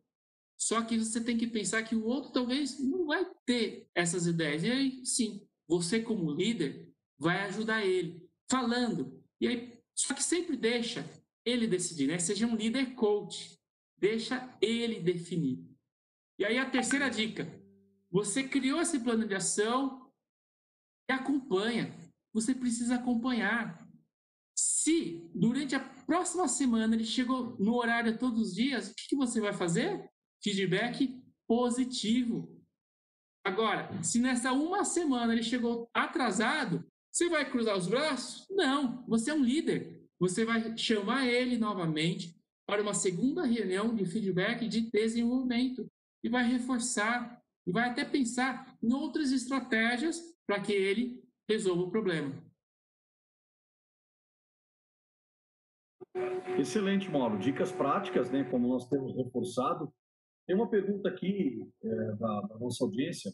[0.58, 4.64] Só que você tem que pensar que o outro talvez não vai ter essas ideias.
[4.64, 9.22] E aí, sim, você como líder vai ajudar ele, falando.
[9.40, 11.08] E aí, só que sempre deixa
[11.46, 12.18] ele decidir, né?
[12.18, 13.60] Seja um líder coach.
[13.98, 15.66] Deixa ele definir.
[16.40, 17.48] E aí a terceira dica:
[18.12, 20.03] você criou esse plano de ação
[21.10, 21.94] e acompanha.
[22.34, 23.88] Você precisa acompanhar.
[24.56, 29.40] Se durante a próxima semana ele chegou no horário todos os dias, o que você
[29.40, 30.10] vai fazer?
[30.44, 32.62] Feedback positivo.
[33.46, 38.48] Agora, se nessa uma semana ele chegou atrasado, você vai cruzar os braços?
[38.50, 40.02] Não, você é um líder.
[40.20, 42.36] Você vai chamar ele novamente
[42.66, 45.86] para uma segunda reunião de feedback de desenvolvimento
[46.24, 51.92] e vai reforçar e vai até pensar em outras estratégias para que ele resolva o
[51.92, 52.34] problema.
[56.60, 57.40] Excelente, Mauro.
[57.40, 58.44] Dicas práticas, né?
[58.44, 59.92] Como nós temos reforçado.
[60.46, 63.34] Tem uma pergunta aqui é, da, da, nossa audiência.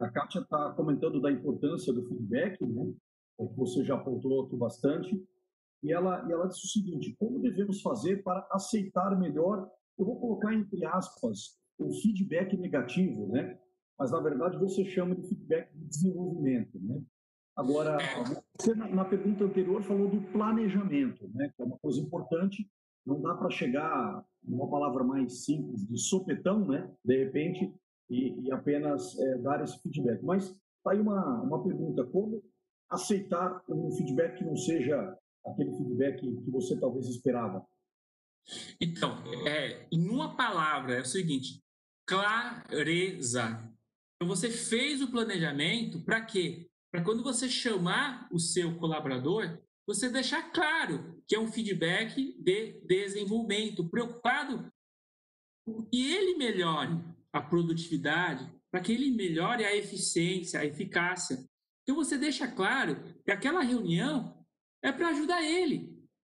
[0.00, 2.92] A Kátia está comentando da importância do feedback, né?
[3.40, 5.24] É que você já apontou aqui bastante.
[5.82, 9.70] E ela, e ela disse o seguinte: como devemos fazer para aceitar melhor?
[9.96, 13.58] Eu vou colocar entre aspas o feedback negativo, né?
[13.98, 17.02] Mas na verdade você chama de feedback de desenvolvimento, né?
[17.56, 17.98] Agora,
[18.56, 21.52] você na pergunta anterior falou do planejamento, né?
[21.56, 22.70] Que é uma coisa importante.
[23.04, 26.88] Não dá para chegar, uma palavra mais simples, de sopetão, né?
[27.04, 27.74] De repente,
[28.08, 30.22] e, e apenas é, dar esse feedback.
[30.22, 32.40] Mas tá aí uma, uma pergunta: como
[32.88, 37.66] aceitar um feedback que não seja aquele feedback que você talvez esperava?
[38.80, 39.18] Então,
[39.48, 41.60] é, em uma palavra, é o seguinte:
[42.06, 43.68] clareza.
[44.20, 46.68] Então, você fez o planejamento para quê?
[46.90, 52.80] para quando você chamar o seu colaborador, você deixar claro que é um feedback de
[52.86, 54.70] desenvolvimento, preocupado
[55.90, 56.98] que ele melhore
[57.32, 61.44] a produtividade, para que ele melhore a eficiência, a eficácia.
[61.82, 64.44] Então você deixa claro que aquela reunião
[64.82, 65.94] é para ajudar ele.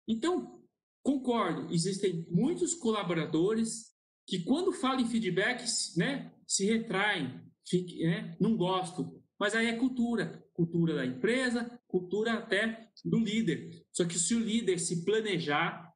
[0.06, 0.62] Então,
[1.02, 3.94] concordo, existem muitos colaboradores
[4.26, 10.44] que quando falam em feedbacks, né, se retraem, né, não gosto, mas aí é cultura,
[10.52, 13.84] cultura da empresa, cultura até do líder.
[13.92, 15.92] Só que se o líder se planejar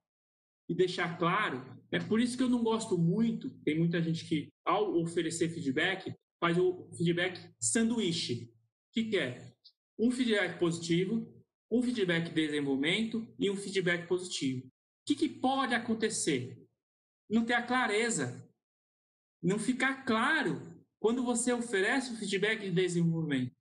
[0.69, 4.49] e deixar claro, é por isso que eu não gosto muito, tem muita gente que
[4.65, 8.45] ao oferecer feedback, faz o feedback sanduíche.
[8.45, 9.53] O que, que é?
[9.99, 11.33] Um feedback positivo,
[11.71, 14.67] um feedback de desenvolvimento e um feedback positivo.
[14.67, 14.71] O
[15.07, 16.65] que, que pode acontecer?
[17.29, 18.49] Não ter a clareza,
[19.43, 20.72] não ficar claro
[21.03, 23.53] quando você oferece o feedback de desenvolvimento.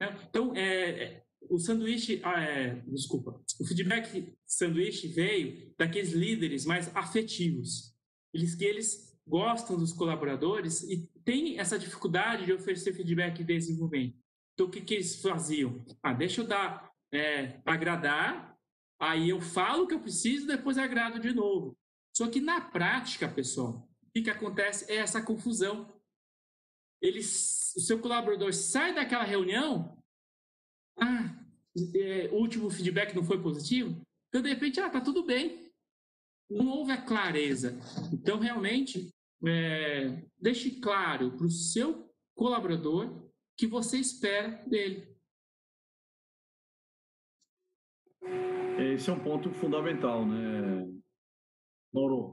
[0.00, 0.18] Né?
[0.28, 6.90] Então, é, é, o sanduíche, ah, é, desculpa, o feedback sanduíche veio daqueles líderes mais
[6.96, 7.94] afetivos,
[8.32, 14.16] eles que eles gostam dos colaboradores e têm essa dificuldade de oferecer feedback de desenvolvimento.
[14.54, 15.84] Então, o que, que eles faziam?
[16.02, 18.56] Ah, deixa eu dar, é, agradar,
[18.98, 21.76] aí eu falo o que eu preciso, depois agrado de novo.
[22.16, 25.94] Só que na prática, pessoal, o que, que acontece é essa confusão
[27.00, 29.96] ele, o seu colaborador sai daquela reunião,
[30.98, 31.38] ah,
[31.94, 35.66] é, o último feedback não foi positivo, então de repente, ah, tá tudo bem.
[36.48, 37.76] Não houve a clareza.
[38.12, 39.10] Então, realmente,
[39.44, 45.16] é, deixe claro para o seu colaborador que você espera dele.
[48.94, 50.86] Esse é um ponto fundamental, né,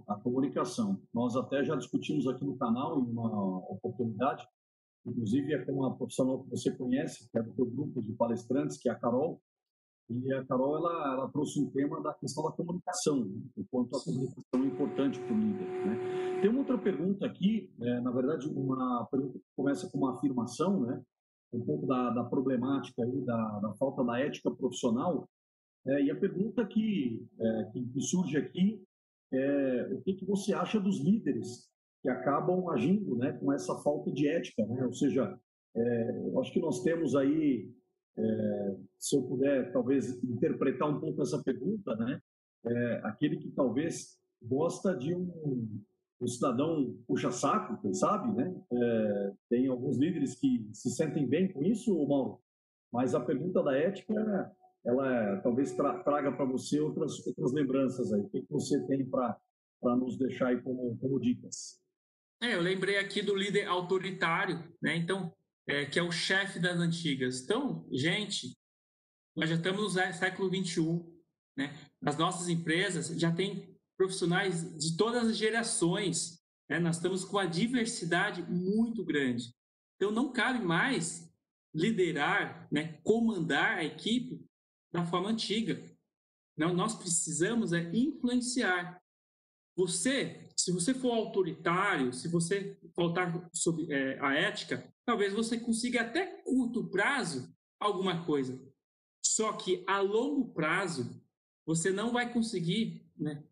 [0.08, 1.00] A comunicação.
[1.14, 4.46] Nós até já discutimos aqui no canal em uma oportunidade
[5.06, 8.78] inclusive é com uma profissional que você conhece, que é do teu grupo de palestrantes,
[8.78, 9.42] que é a Carol,
[10.10, 13.42] e a Carol ela, ela trouxe um tema da questão da comunicação, né?
[13.58, 15.66] o quanto a comunicação é importante para o líder.
[15.66, 16.42] Né?
[16.42, 20.82] Tem uma outra pergunta aqui, é, na verdade, uma pergunta que começa com uma afirmação,
[20.82, 21.02] né?
[21.54, 25.28] um pouco da, da problemática aí, da, da, falta da ética profissional.
[25.86, 28.82] É, e a pergunta que, é, que, surge aqui
[29.34, 31.70] é o que, que você acha dos líderes
[32.02, 34.66] que acabam agindo né, com essa falta de ética.
[34.66, 34.86] Né?
[34.86, 35.38] Ou seja,
[35.76, 37.72] é, acho que nós temos aí,
[38.18, 42.22] é, se eu puder talvez interpretar um pouco essa pergunta, né,
[42.66, 45.82] é, aquele que talvez gosta de um,
[46.22, 48.54] um cidadão puxa-saco, quem sabe, né?
[48.72, 52.40] É, tem alguns líderes que se sentem bem com isso, Mauro,
[52.92, 54.14] mas a pergunta da ética,
[54.86, 58.22] ela talvez tra traga para você outras, outras lembranças aí.
[58.22, 59.40] O que, que você tem para
[59.98, 61.82] nos deixar aí como, como dicas?
[62.42, 64.98] É, eu lembrei aqui do líder autoritário, né?
[64.98, 65.34] Então,
[65.66, 67.42] é, que é o chefe das antigas.
[67.42, 68.54] Então, gente,
[69.36, 71.10] nós já estamos no século 21,
[71.58, 71.74] né?
[72.02, 76.80] As nossas empresas já têm profissionais de todas as gerações, né?
[76.80, 79.54] Nós estamos com uma diversidade muito grande.
[79.96, 81.32] Então, não cabe mais
[81.74, 83.00] liderar, né?
[83.04, 84.44] Comandar a equipe
[84.94, 85.84] da forma antiga.
[86.56, 89.02] Não, nós precisamos é influenciar.
[89.76, 96.02] Você, se você for autoritário, se você faltar sobre é, a ética, talvez você consiga
[96.02, 98.62] até curto prazo alguma coisa.
[99.26, 101.20] Só que a longo prazo
[101.66, 103.44] você não vai conseguir né,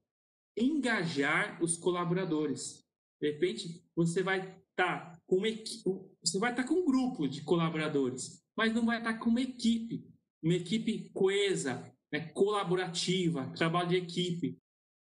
[0.56, 2.86] engajar os colaboradores.
[3.20, 4.39] De repente você vai
[4.70, 5.84] estar tá com uma equipe,
[6.24, 9.30] você vai estar tá com um grupo de colaboradores, mas não vai estar tá com
[9.30, 10.11] uma equipe,
[10.42, 14.58] uma equipe coesa, né, colaborativa, trabalho de equipe.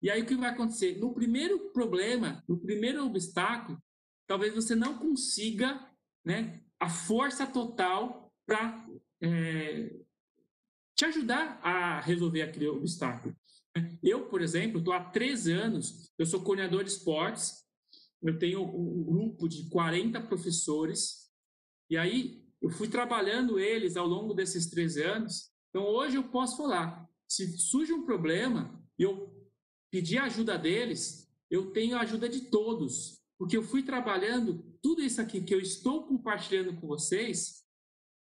[0.03, 0.99] E aí o que vai acontecer?
[0.99, 3.79] No primeiro problema, no primeiro obstáculo,
[4.27, 5.87] talvez você não consiga
[6.25, 8.87] né, a força total para
[9.21, 9.97] é,
[10.95, 13.37] te ajudar a resolver aquele obstáculo.
[14.03, 17.65] Eu, por exemplo, estou há três anos, eu sou coordenador de esportes,
[18.23, 21.31] eu tenho um grupo de 40 professores,
[21.89, 25.51] e aí eu fui trabalhando eles ao longo desses três anos.
[25.71, 29.33] Então, hoje eu posso falar, se surge um problema e eu
[29.91, 35.03] pedir a ajuda deles, eu tenho a ajuda de todos, porque eu fui trabalhando tudo
[35.03, 37.65] isso aqui que eu estou compartilhando com vocês,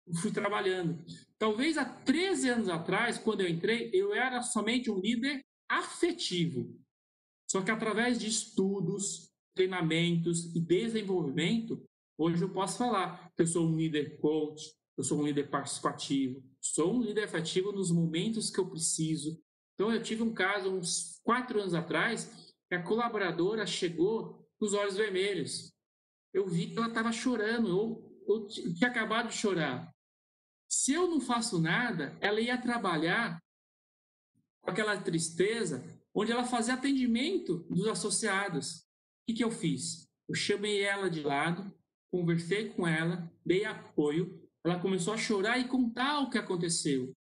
[0.07, 1.05] eu fui trabalhando.
[1.39, 6.79] Talvez há 13 anos atrás, quando eu entrei, eu era somente um líder afetivo.
[7.51, 11.83] Só que através de estudos, treinamentos e desenvolvimento,
[12.19, 16.43] hoje eu posso falar que eu sou um líder coach, eu sou um líder participativo,
[16.61, 19.41] sou um líder afetivo nos momentos que eu preciso.
[19.75, 24.73] Então, eu tive um caso uns quatro anos atrás, que a colaboradora chegou com os
[24.73, 25.73] olhos vermelhos.
[26.33, 29.95] Eu vi que ela estava chorando, eu, eu tinha acabado de chorar.
[30.69, 33.41] Se eu não faço nada, ela ia trabalhar
[34.63, 38.79] com aquela tristeza, onde ela fazia atendimento dos associados.
[38.79, 38.83] O
[39.27, 40.09] que, que eu fiz?
[40.29, 41.73] Eu chamei ela de lado,
[42.11, 47.13] conversei com ela, dei apoio, ela começou a chorar e contar o que aconteceu.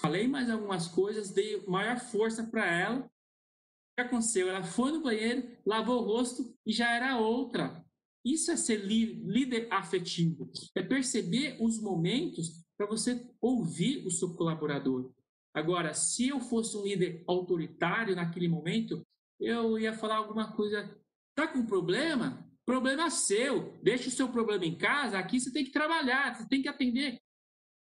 [0.00, 3.00] Falei mais algumas coisas, dei maior força para ela.
[3.00, 4.48] O que aconteceu?
[4.48, 7.84] Ela foi no banheiro, lavou o rosto e já era outra.
[8.24, 15.12] Isso é ser líder afetivo, é perceber os momentos para você ouvir o seu colaborador.
[15.52, 19.02] Agora, se eu fosse um líder autoritário naquele momento,
[19.40, 20.96] eu ia falar alguma coisa.
[21.34, 22.48] Tá com problema?
[22.64, 23.76] Problema seu.
[23.82, 25.18] Deixa o seu problema em casa.
[25.18, 27.20] Aqui você tem que trabalhar, você tem que atender.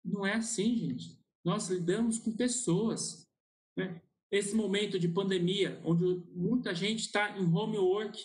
[0.04, 1.18] Não é assim, gente.
[1.44, 3.28] Nós lidamos com pessoas.
[3.76, 4.00] Né?
[4.30, 8.22] Esse momento de pandemia, onde muita gente está em home work,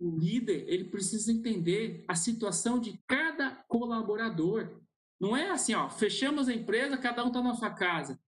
[0.00, 4.80] o líder ele precisa entender a situação de cada colaborador.
[5.20, 8.20] Não é assim, ó, fechamos a empresa, cada um está na sua casa.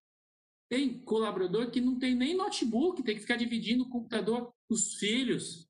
[0.68, 4.94] Tem colaborador que não tem nem notebook, tem que ficar dividindo o computador com os
[4.94, 5.70] filhos.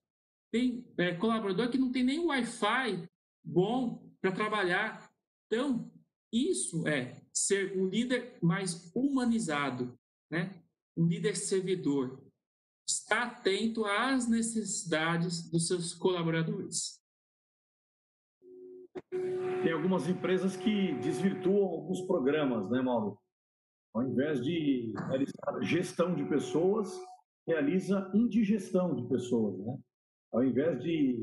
[0.52, 3.08] Tem é, colaborador que não tem nem Wi-Fi
[3.44, 5.10] bom para trabalhar.
[5.46, 5.90] Então,
[6.32, 9.98] isso é ser um líder mais humanizado,
[10.30, 10.62] né?
[10.96, 12.22] um líder servidor.
[12.88, 17.00] Está atento às necessidades dos seus colaboradores.
[19.62, 23.18] Tem algumas empresas que desvirtuam alguns programas, né, Mauro?
[23.94, 26.88] Ao invés de realizar gestão de pessoas,
[27.46, 29.78] realiza indigestão de pessoas, né?
[30.32, 31.18] Ao invés de,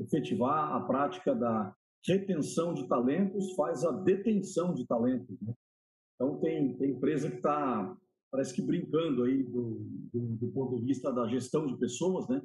[0.00, 1.74] efetivar a prática da
[2.06, 5.54] retenção de talentos, faz a detenção de talentos, né?
[6.14, 7.96] Então, tem, tem empresa que está,
[8.30, 9.80] parece que brincando aí do,
[10.12, 12.40] do, do, ponto de vista da gestão de pessoas, né?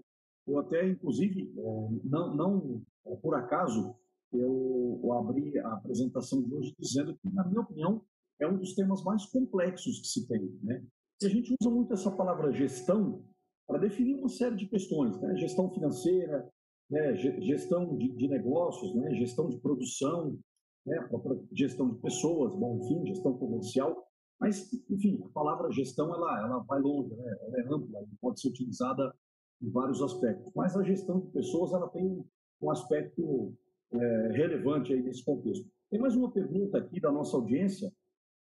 [0.47, 2.81] Eu até, inclusive, é, não, não
[3.21, 3.95] por acaso,
[4.31, 8.03] eu abri a apresentação de hoje dizendo que, na minha opinião,
[8.39, 10.57] é um dos temas mais complexos que se tem.
[10.63, 10.83] Né?
[11.23, 13.23] A gente usa muito essa palavra gestão
[13.69, 15.35] para definir uma série de questões, né?
[15.35, 16.49] gestão financeira,
[16.89, 17.15] né?
[17.15, 19.13] gestão de, de, negócios, né?
[19.13, 20.35] gestão de produção,
[20.83, 21.07] né?
[21.53, 23.95] gestão de pessoas, bom, enfim, gestão comercial.
[24.41, 27.37] Mas, enfim, a palavra gestão ela, ela vai longe, né?
[27.41, 29.13] ela é ampla, pode ser utilizada
[29.61, 30.51] em vários aspectos.
[30.55, 32.25] Mas a gestão de pessoas ela tem
[32.61, 33.53] um aspecto
[33.93, 35.69] é, relevante aí nesse contexto.
[35.91, 37.93] Tem mais uma pergunta aqui da nossa audiência,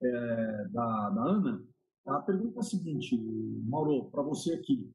[0.01, 1.63] é, da, da, Ana.
[2.07, 3.17] A pergunta é a seguinte,
[3.65, 4.91] Mauro, para você aqui.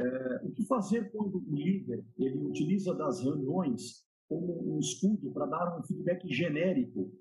[0.00, 5.46] É, o que fazer quando o líder ele utiliza das reuniões como um escudo para
[5.46, 7.12] dar um feedback genérico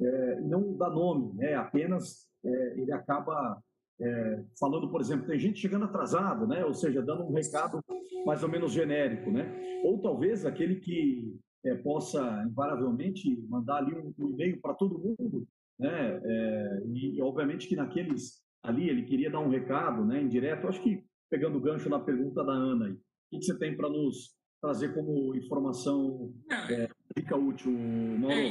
[0.00, 1.54] é, não dar nome, né?
[1.54, 3.60] apenas é, ele acaba
[4.00, 6.64] é, falando, por exemplo, tem gente chegando atrasado, né?
[6.64, 7.82] ou seja, dando um recado
[8.24, 9.30] mais ou menos genérico.
[9.30, 9.80] Né?
[9.82, 15.46] Ou talvez aquele que é, possa invariavelmente mandar ali um, um e-mail para todo mundo,
[15.78, 16.20] né?
[16.22, 20.20] É, e obviamente que naqueles ali ele queria dar um recado, né?
[20.20, 20.66] Indireto.
[20.66, 23.88] Acho que pegando o gancho na pergunta da Ana, aí, o que, você tem para
[23.88, 28.34] nos trazer como informação é, fica útil, Mauro?
[28.34, 28.48] É,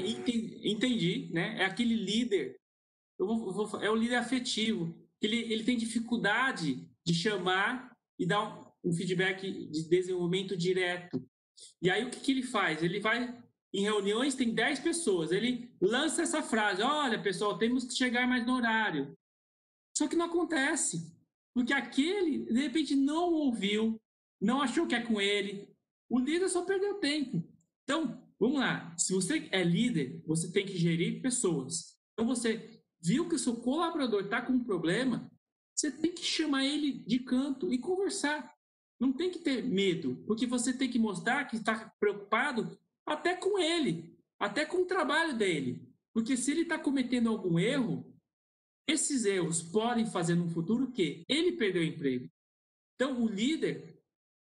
[0.64, 1.62] entendi, né?
[1.62, 2.60] É aquele líder,
[3.18, 4.96] vou, vou, é o líder afetivo.
[5.22, 11.22] Ele, ele tem dificuldade de chamar e dar um, um feedback de desenvolvimento direto.
[11.82, 12.84] E aí o que, que ele faz?
[12.84, 13.36] Ele vai
[13.74, 18.46] em reuniões, tem 10 pessoas, ele lança essa frase: olha, pessoal, temos que chegar mais
[18.46, 19.18] no horário.
[19.98, 21.17] Só que não acontece,
[21.58, 24.00] porque aquele, de repente, não ouviu,
[24.40, 25.68] não achou que é com ele.
[26.08, 27.44] O líder só perdeu tempo.
[27.84, 28.96] Então, vamos lá.
[28.96, 31.98] Se você é líder, você tem que gerir pessoas.
[32.14, 35.32] Então, você viu que o seu colaborador está com um problema,
[35.76, 38.54] você tem que chamar ele de canto e conversar.
[39.00, 43.58] Não tem que ter medo, porque você tem que mostrar que está preocupado até com
[43.58, 45.92] ele, até com o trabalho dele.
[46.14, 48.16] Porque se ele está cometendo algum erro,
[48.88, 52.30] esses erros podem fazer no futuro que ele perdeu o emprego.
[52.96, 53.98] Então, o líder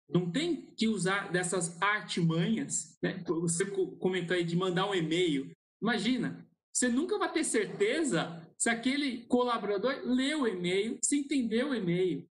[0.08, 3.22] não tem que usar dessas artimanhas, né?
[3.26, 3.66] Você
[3.98, 5.50] comentou aí de mandar um e-mail.
[5.80, 11.74] Imagina, você nunca vai ter certeza se aquele colaborador leu o e-mail, se entendeu o
[11.74, 12.26] e-mail,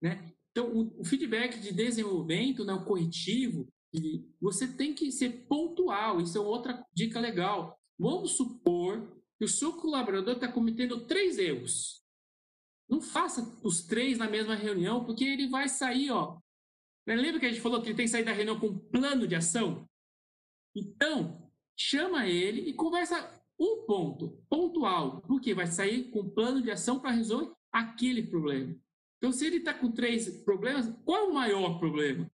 [0.00, 0.32] né?
[0.50, 3.66] Então, o, feedback de desenvolvimento, né, o corretivo,
[4.40, 6.20] você tem que ser pontual.
[6.20, 7.78] Isso é outra dica legal.
[7.98, 12.00] Vamos supor que o seu colaborador está cometendo três erros.
[12.88, 16.38] Não faça os três na mesma reunião, porque ele vai sair, ó.
[17.04, 19.26] Lembra que a gente falou que ele tem que sair da reunião com um plano
[19.26, 19.90] de ação?
[20.76, 26.70] Então, chama ele e conversa um ponto, pontual, porque vai sair com um plano de
[26.70, 28.80] ação para resolver aquele problema.
[29.18, 32.30] Então, se ele está com três problemas, qual é o maior problema?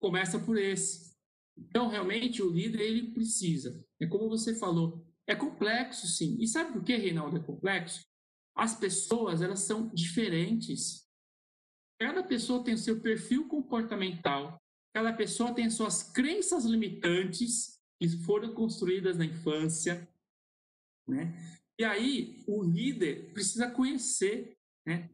[0.00, 1.14] Começa por esse.
[1.58, 3.84] Então, realmente, o líder ele precisa.
[4.00, 6.38] É como você falou, é complexo, sim.
[6.40, 8.04] E sabe por que, Reinaldo, é complexo?
[8.56, 11.06] As pessoas, elas são diferentes.
[12.00, 14.58] Cada pessoa tem o seu perfil comportamental,
[14.94, 20.08] cada pessoa tem as suas crenças limitantes que foram construídas na infância,
[21.06, 21.34] né?
[21.78, 24.56] E aí o líder precisa conhecer,
[24.86, 25.10] né?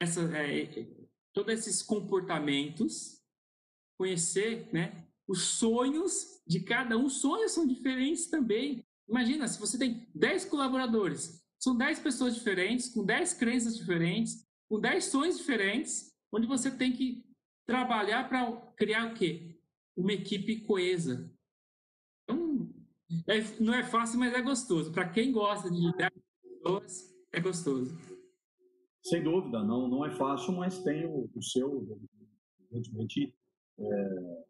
[0.00, 0.86] Essa, é,
[1.34, 3.22] todos esses comportamentos,
[3.98, 5.06] conhecer, né?
[5.28, 8.85] Os sonhos de cada um, sonhos são diferentes também.
[9.08, 14.80] Imagina, se você tem 10 colaboradores, são 10 pessoas diferentes, com 10 crenças diferentes, com
[14.80, 17.24] 10 sonhos diferentes, onde você tem que
[17.66, 19.58] trabalhar para criar o quê?
[19.96, 21.32] Uma equipe coesa.
[22.24, 22.68] Então,
[23.26, 24.92] é, não é fácil, mas é gostoso.
[24.92, 27.96] Para quem gosta de lidar com pessoas, é gostoso.
[29.04, 32.00] Sem dúvida, não, não é fácil, mas tem o, o seu,
[32.60, 33.32] evidentemente,
[33.78, 34.44] é,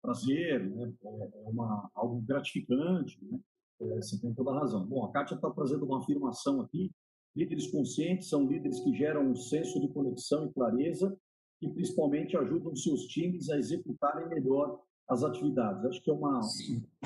[0.00, 0.92] prazer, né?
[1.04, 3.38] é, é uma, algo gratificante, né?
[3.80, 4.86] É, você tem toda a razão.
[4.86, 6.90] Bom, a Kátia está trazendo uma afirmação aqui.
[7.34, 11.16] Líderes conscientes são líderes que geram um senso de conexão e clareza
[11.62, 15.84] e principalmente ajudam seus times a executarem melhor as atividades.
[15.84, 16.40] Acho que é uma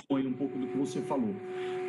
[0.09, 1.35] foi um pouco do que você falou.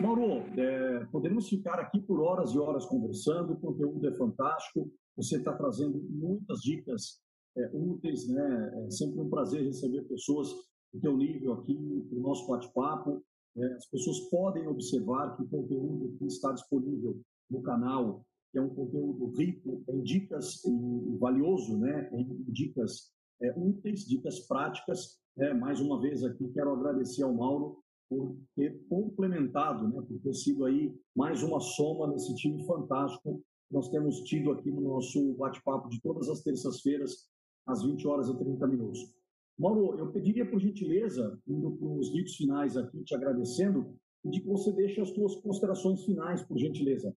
[0.02, 3.54] Mauro, é, poderíamos ficar aqui por horas e horas conversando.
[3.54, 4.92] O conteúdo é fantástico.
[5.16, 7.22] Você está trazendo muitas dicas
[7.58, 8.86] é, úteis, né?
[8.86, 10.50] É sempre um prazer receber pessoas
[10.94, 13.24] do teu nível aqui no nosso bate-papo.
[13.58, 18.70] É, as pessoas podem observar que o conteúdo que está disponível no canal é um
[18.70, 22.10] conteúdo rico em dicas e valioso, né?
[22.14, 25.20] Em dicas é, úteis, dicas práticas.
[25.36, 25.54] Né?
[25.54, 27.80] Mais uma vez aqui quero agradecer ao Mauro
[28.10, 30.02] por ter complementado, né?
[30.08, 34.72] Por ter sido aí mais uma soma nesse time fantástico que nós temos tido aqui
[34.72, 37.28] no nosso bate-papo de todas as terças-feiras
[37.66, 39.17] às 20 horas e 30 minutos.
[39.58, 44.48] Mauro, eu pediria por gentileza, indo para os ditos finais aqui, te agradecendo, de que
[44.48, 47.16] você deixe as suas considerações finais, por gentileza.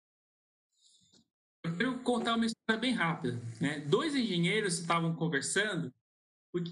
[1.64, 3.40] Eu quero contar uma história bem rápida.
[3.60, 3.80] Né?
[3.80, 5.92] Dois engenheiros estavam conversando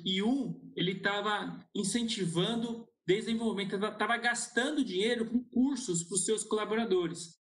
[0.05, 7.39] e um ele estava incentivando desenvolvimento, estava gastando dinheiro com cursos para os seus colaboradores.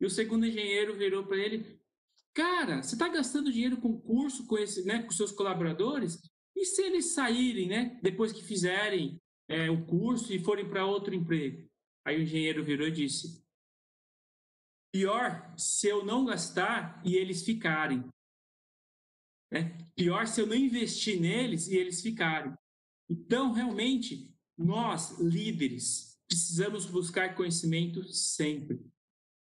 [0.00, 1.80] E o segundo engenheiro virou para ele:
[2.34, 6.20] Cara, você está gastando dinheiro com curso com, esse, né, com seus colaboradores?
[6.56, 11.14] E se eles saírem, né, depois que fizerem é, o curso e forem para outro
[11.14, 11.68] emprego?
[12.04, 13.44] Aí o engenheiro virou e disse:
[14.92, 18.04] Pior se eu não gastar e eles ficarem.
[19.52, 19.76] Né?
[19.94, 22.54] Pior se eu não investir neles e eles ficarem.
[23.08, 28.80] Então, realmente, nós, líderes, precisamos buscar conhecimento sempre.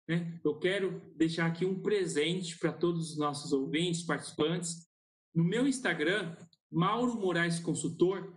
[0.07, 0.39] Né?
[0.43, 4.87] Eu quero deixar aqui um presente para todos os nossos ouvintes, participantes.
[5.35, 6.35] No meu Instagram,
[6.71, 8.33] Mauro Moraes Consultor,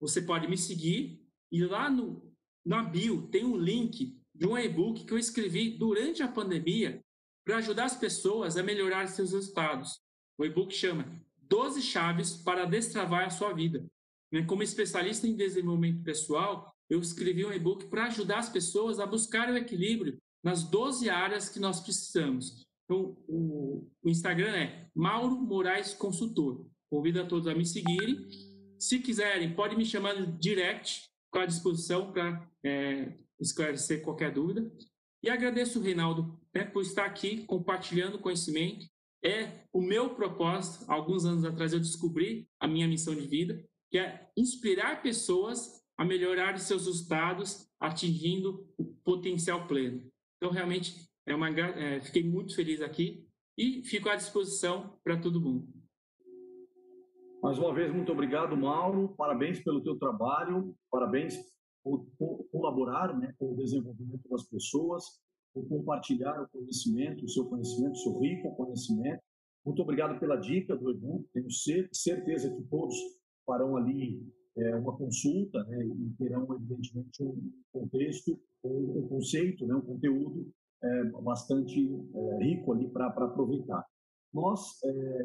[0.00, 2.32] você pode me seguir e lá no,
[2.64, 7.02] na bio tem um link de um e-book que eu escrevi durante a pandemia
[7.44, 10.00] para ajudar as pessoas a melhorar seus resultados.
[10.38, 13.86] O e-book chama 12 chaves para destravar a sua vida.
[14.32, 19.06] Né, como especialista em desenvolvimento pessoal, eu escrevi um e-book para ajudar as pessoas a
[19.06, 22.64] buscar o equilíbrio nas 12 áreas que nós precisamos.
[22.84, 26.66] Então, o, Instagram é Mauro Moraes Consultor.
[26.94, 28.24] Convido a todos a me seguirem.
[28.78, 34.72] Se quiserem, pode me chamar no direct, com a disposição para é, esclarecer qualquer dúvida.
[35.20, 38.86] E agradeço, Reinaldo, né, por estar aqui compartilhando conhecimento.
[39.24, 40.84] É o meu propósito.
[40.88, 46.04] Alguns anos atrás eu descobri a minha missão de vida, que é inspirar pessoas a
[46.04, 50.00] melhorar seus resultados, atingindo o potencial pleno.
[50.36, 50.94] Então, realmente,
[51.26, 53.26] é uma, é, fiquei muito feliz aqui
[53.58, 55.73] e fico à disposição para todo mundo.
[57.44, 59.14] Mais uma vez, muito obrigado, Mauro.
[59.18, 61.36] Parabéns pelo teu trabalho, parabéns
[61.82, 65.04] por, por colaborar né, com o desenvolvimento das pessoas.
[65.52, 69.22] por compartilhar o conhecimento, o seu conhecimento, o seu rico conhecimento.
[69.62, 71.28] Muito obrigado pela dica do Edu.
[71.34, 71.50] Tenho
[71.92, 72.96] certeza que todos
[73.44, 74.26] farão ali
[74.56, 80.50] é, uma consulta né, e terão, evidentemente, um contexto, um, conceito, né, um conteúdo
[80.82, 81.78] é, bastante
[82.14, 83.84] é, rico ali para aproveitar.
[84.32, 85.24] Nós é,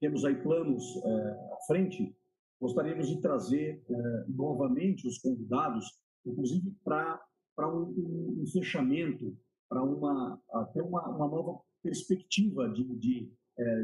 [0.00, 1.08] temos aí planos é,
[1.52, 2.14] à frente,
[2.60, 5.86] gostaríamos de trazer é, novamente os convidados,
[6.24, 7.20] inclusive para
[7.60, 9.36] um, um, um fechamento,
[9.68, 13.32] para uma, até uma, uma nova perspectiva de, de,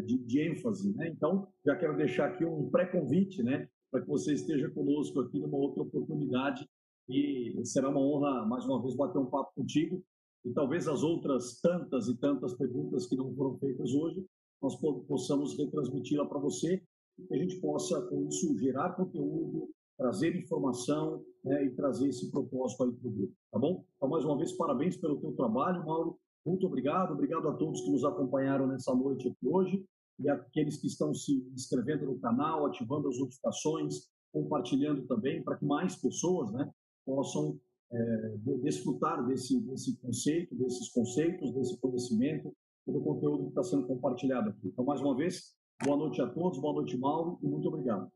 [0.06, 0.94] de, de ênfase.
[0.94, 1.08] Né?
[1.08, 3.68] Então, já quero deixar aqui um pré-convite, né?
[3.90, 6.68] para que você esteja conosco aqui numa outra oportunidade
[7.08, 10.02] e será uma honra mais uma vez bater um papo contigo
[10.44, 14.24] e talvez as outras tantas e tantas perguntas que não foram feitas hoje
[14.62, 16.82] nós possamos retransmiti-la para você
[17.18, 22.30] e que a gente possa com isso gerar conteúdo, trazer informação né, e trazer esse
[22.30, 23.84] propósito aí para o grupo, tá bom?
[23.96, 26.18] Então mais uma vez parabéns pelo teu trabalho, Mauro.
[26.46, 29.84] Muito obrigado, obrigado a todos que nos acompanharam nessa noite aqui hoje
[30.18, 35.64] e aqueles que estão se inscrevendo no canal, ativando as notificações, compartilhando também, para que
[35.64, 36.70] mais pessoas né,
[37.04, 37.58] possam
[37.90, 42.54] é, desfrutar desse, desse conceito, desses conceitos, desse conhecimento,
[42.92, 44.68] do conteúdo que está sendo compartilhado aqui.
[44.68, 48.10] Então, mais uma vez, boa noite a todos, boa noite, Mauro, e muito obrigado.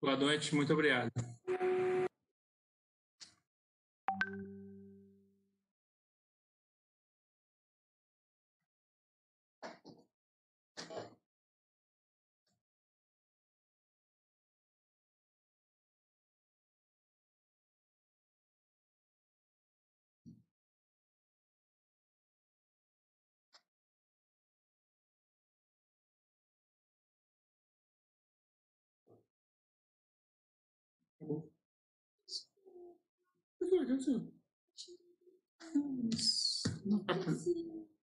[0.00, 1.12] Boa noite, muito obrigado.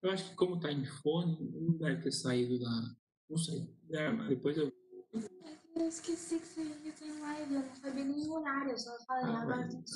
[0.01, 2.95] Eu acho que como tá em fone, não deve ter saído da.
[3.29, 3.67] Não sei.
[3.91, 4.71] É, depois eu.
[5.75, 8.97] Eu esqueci que você ia ter live, eu não sabia nem o horário, eu só
[9.05, 9.89] falei, ah, agora tem que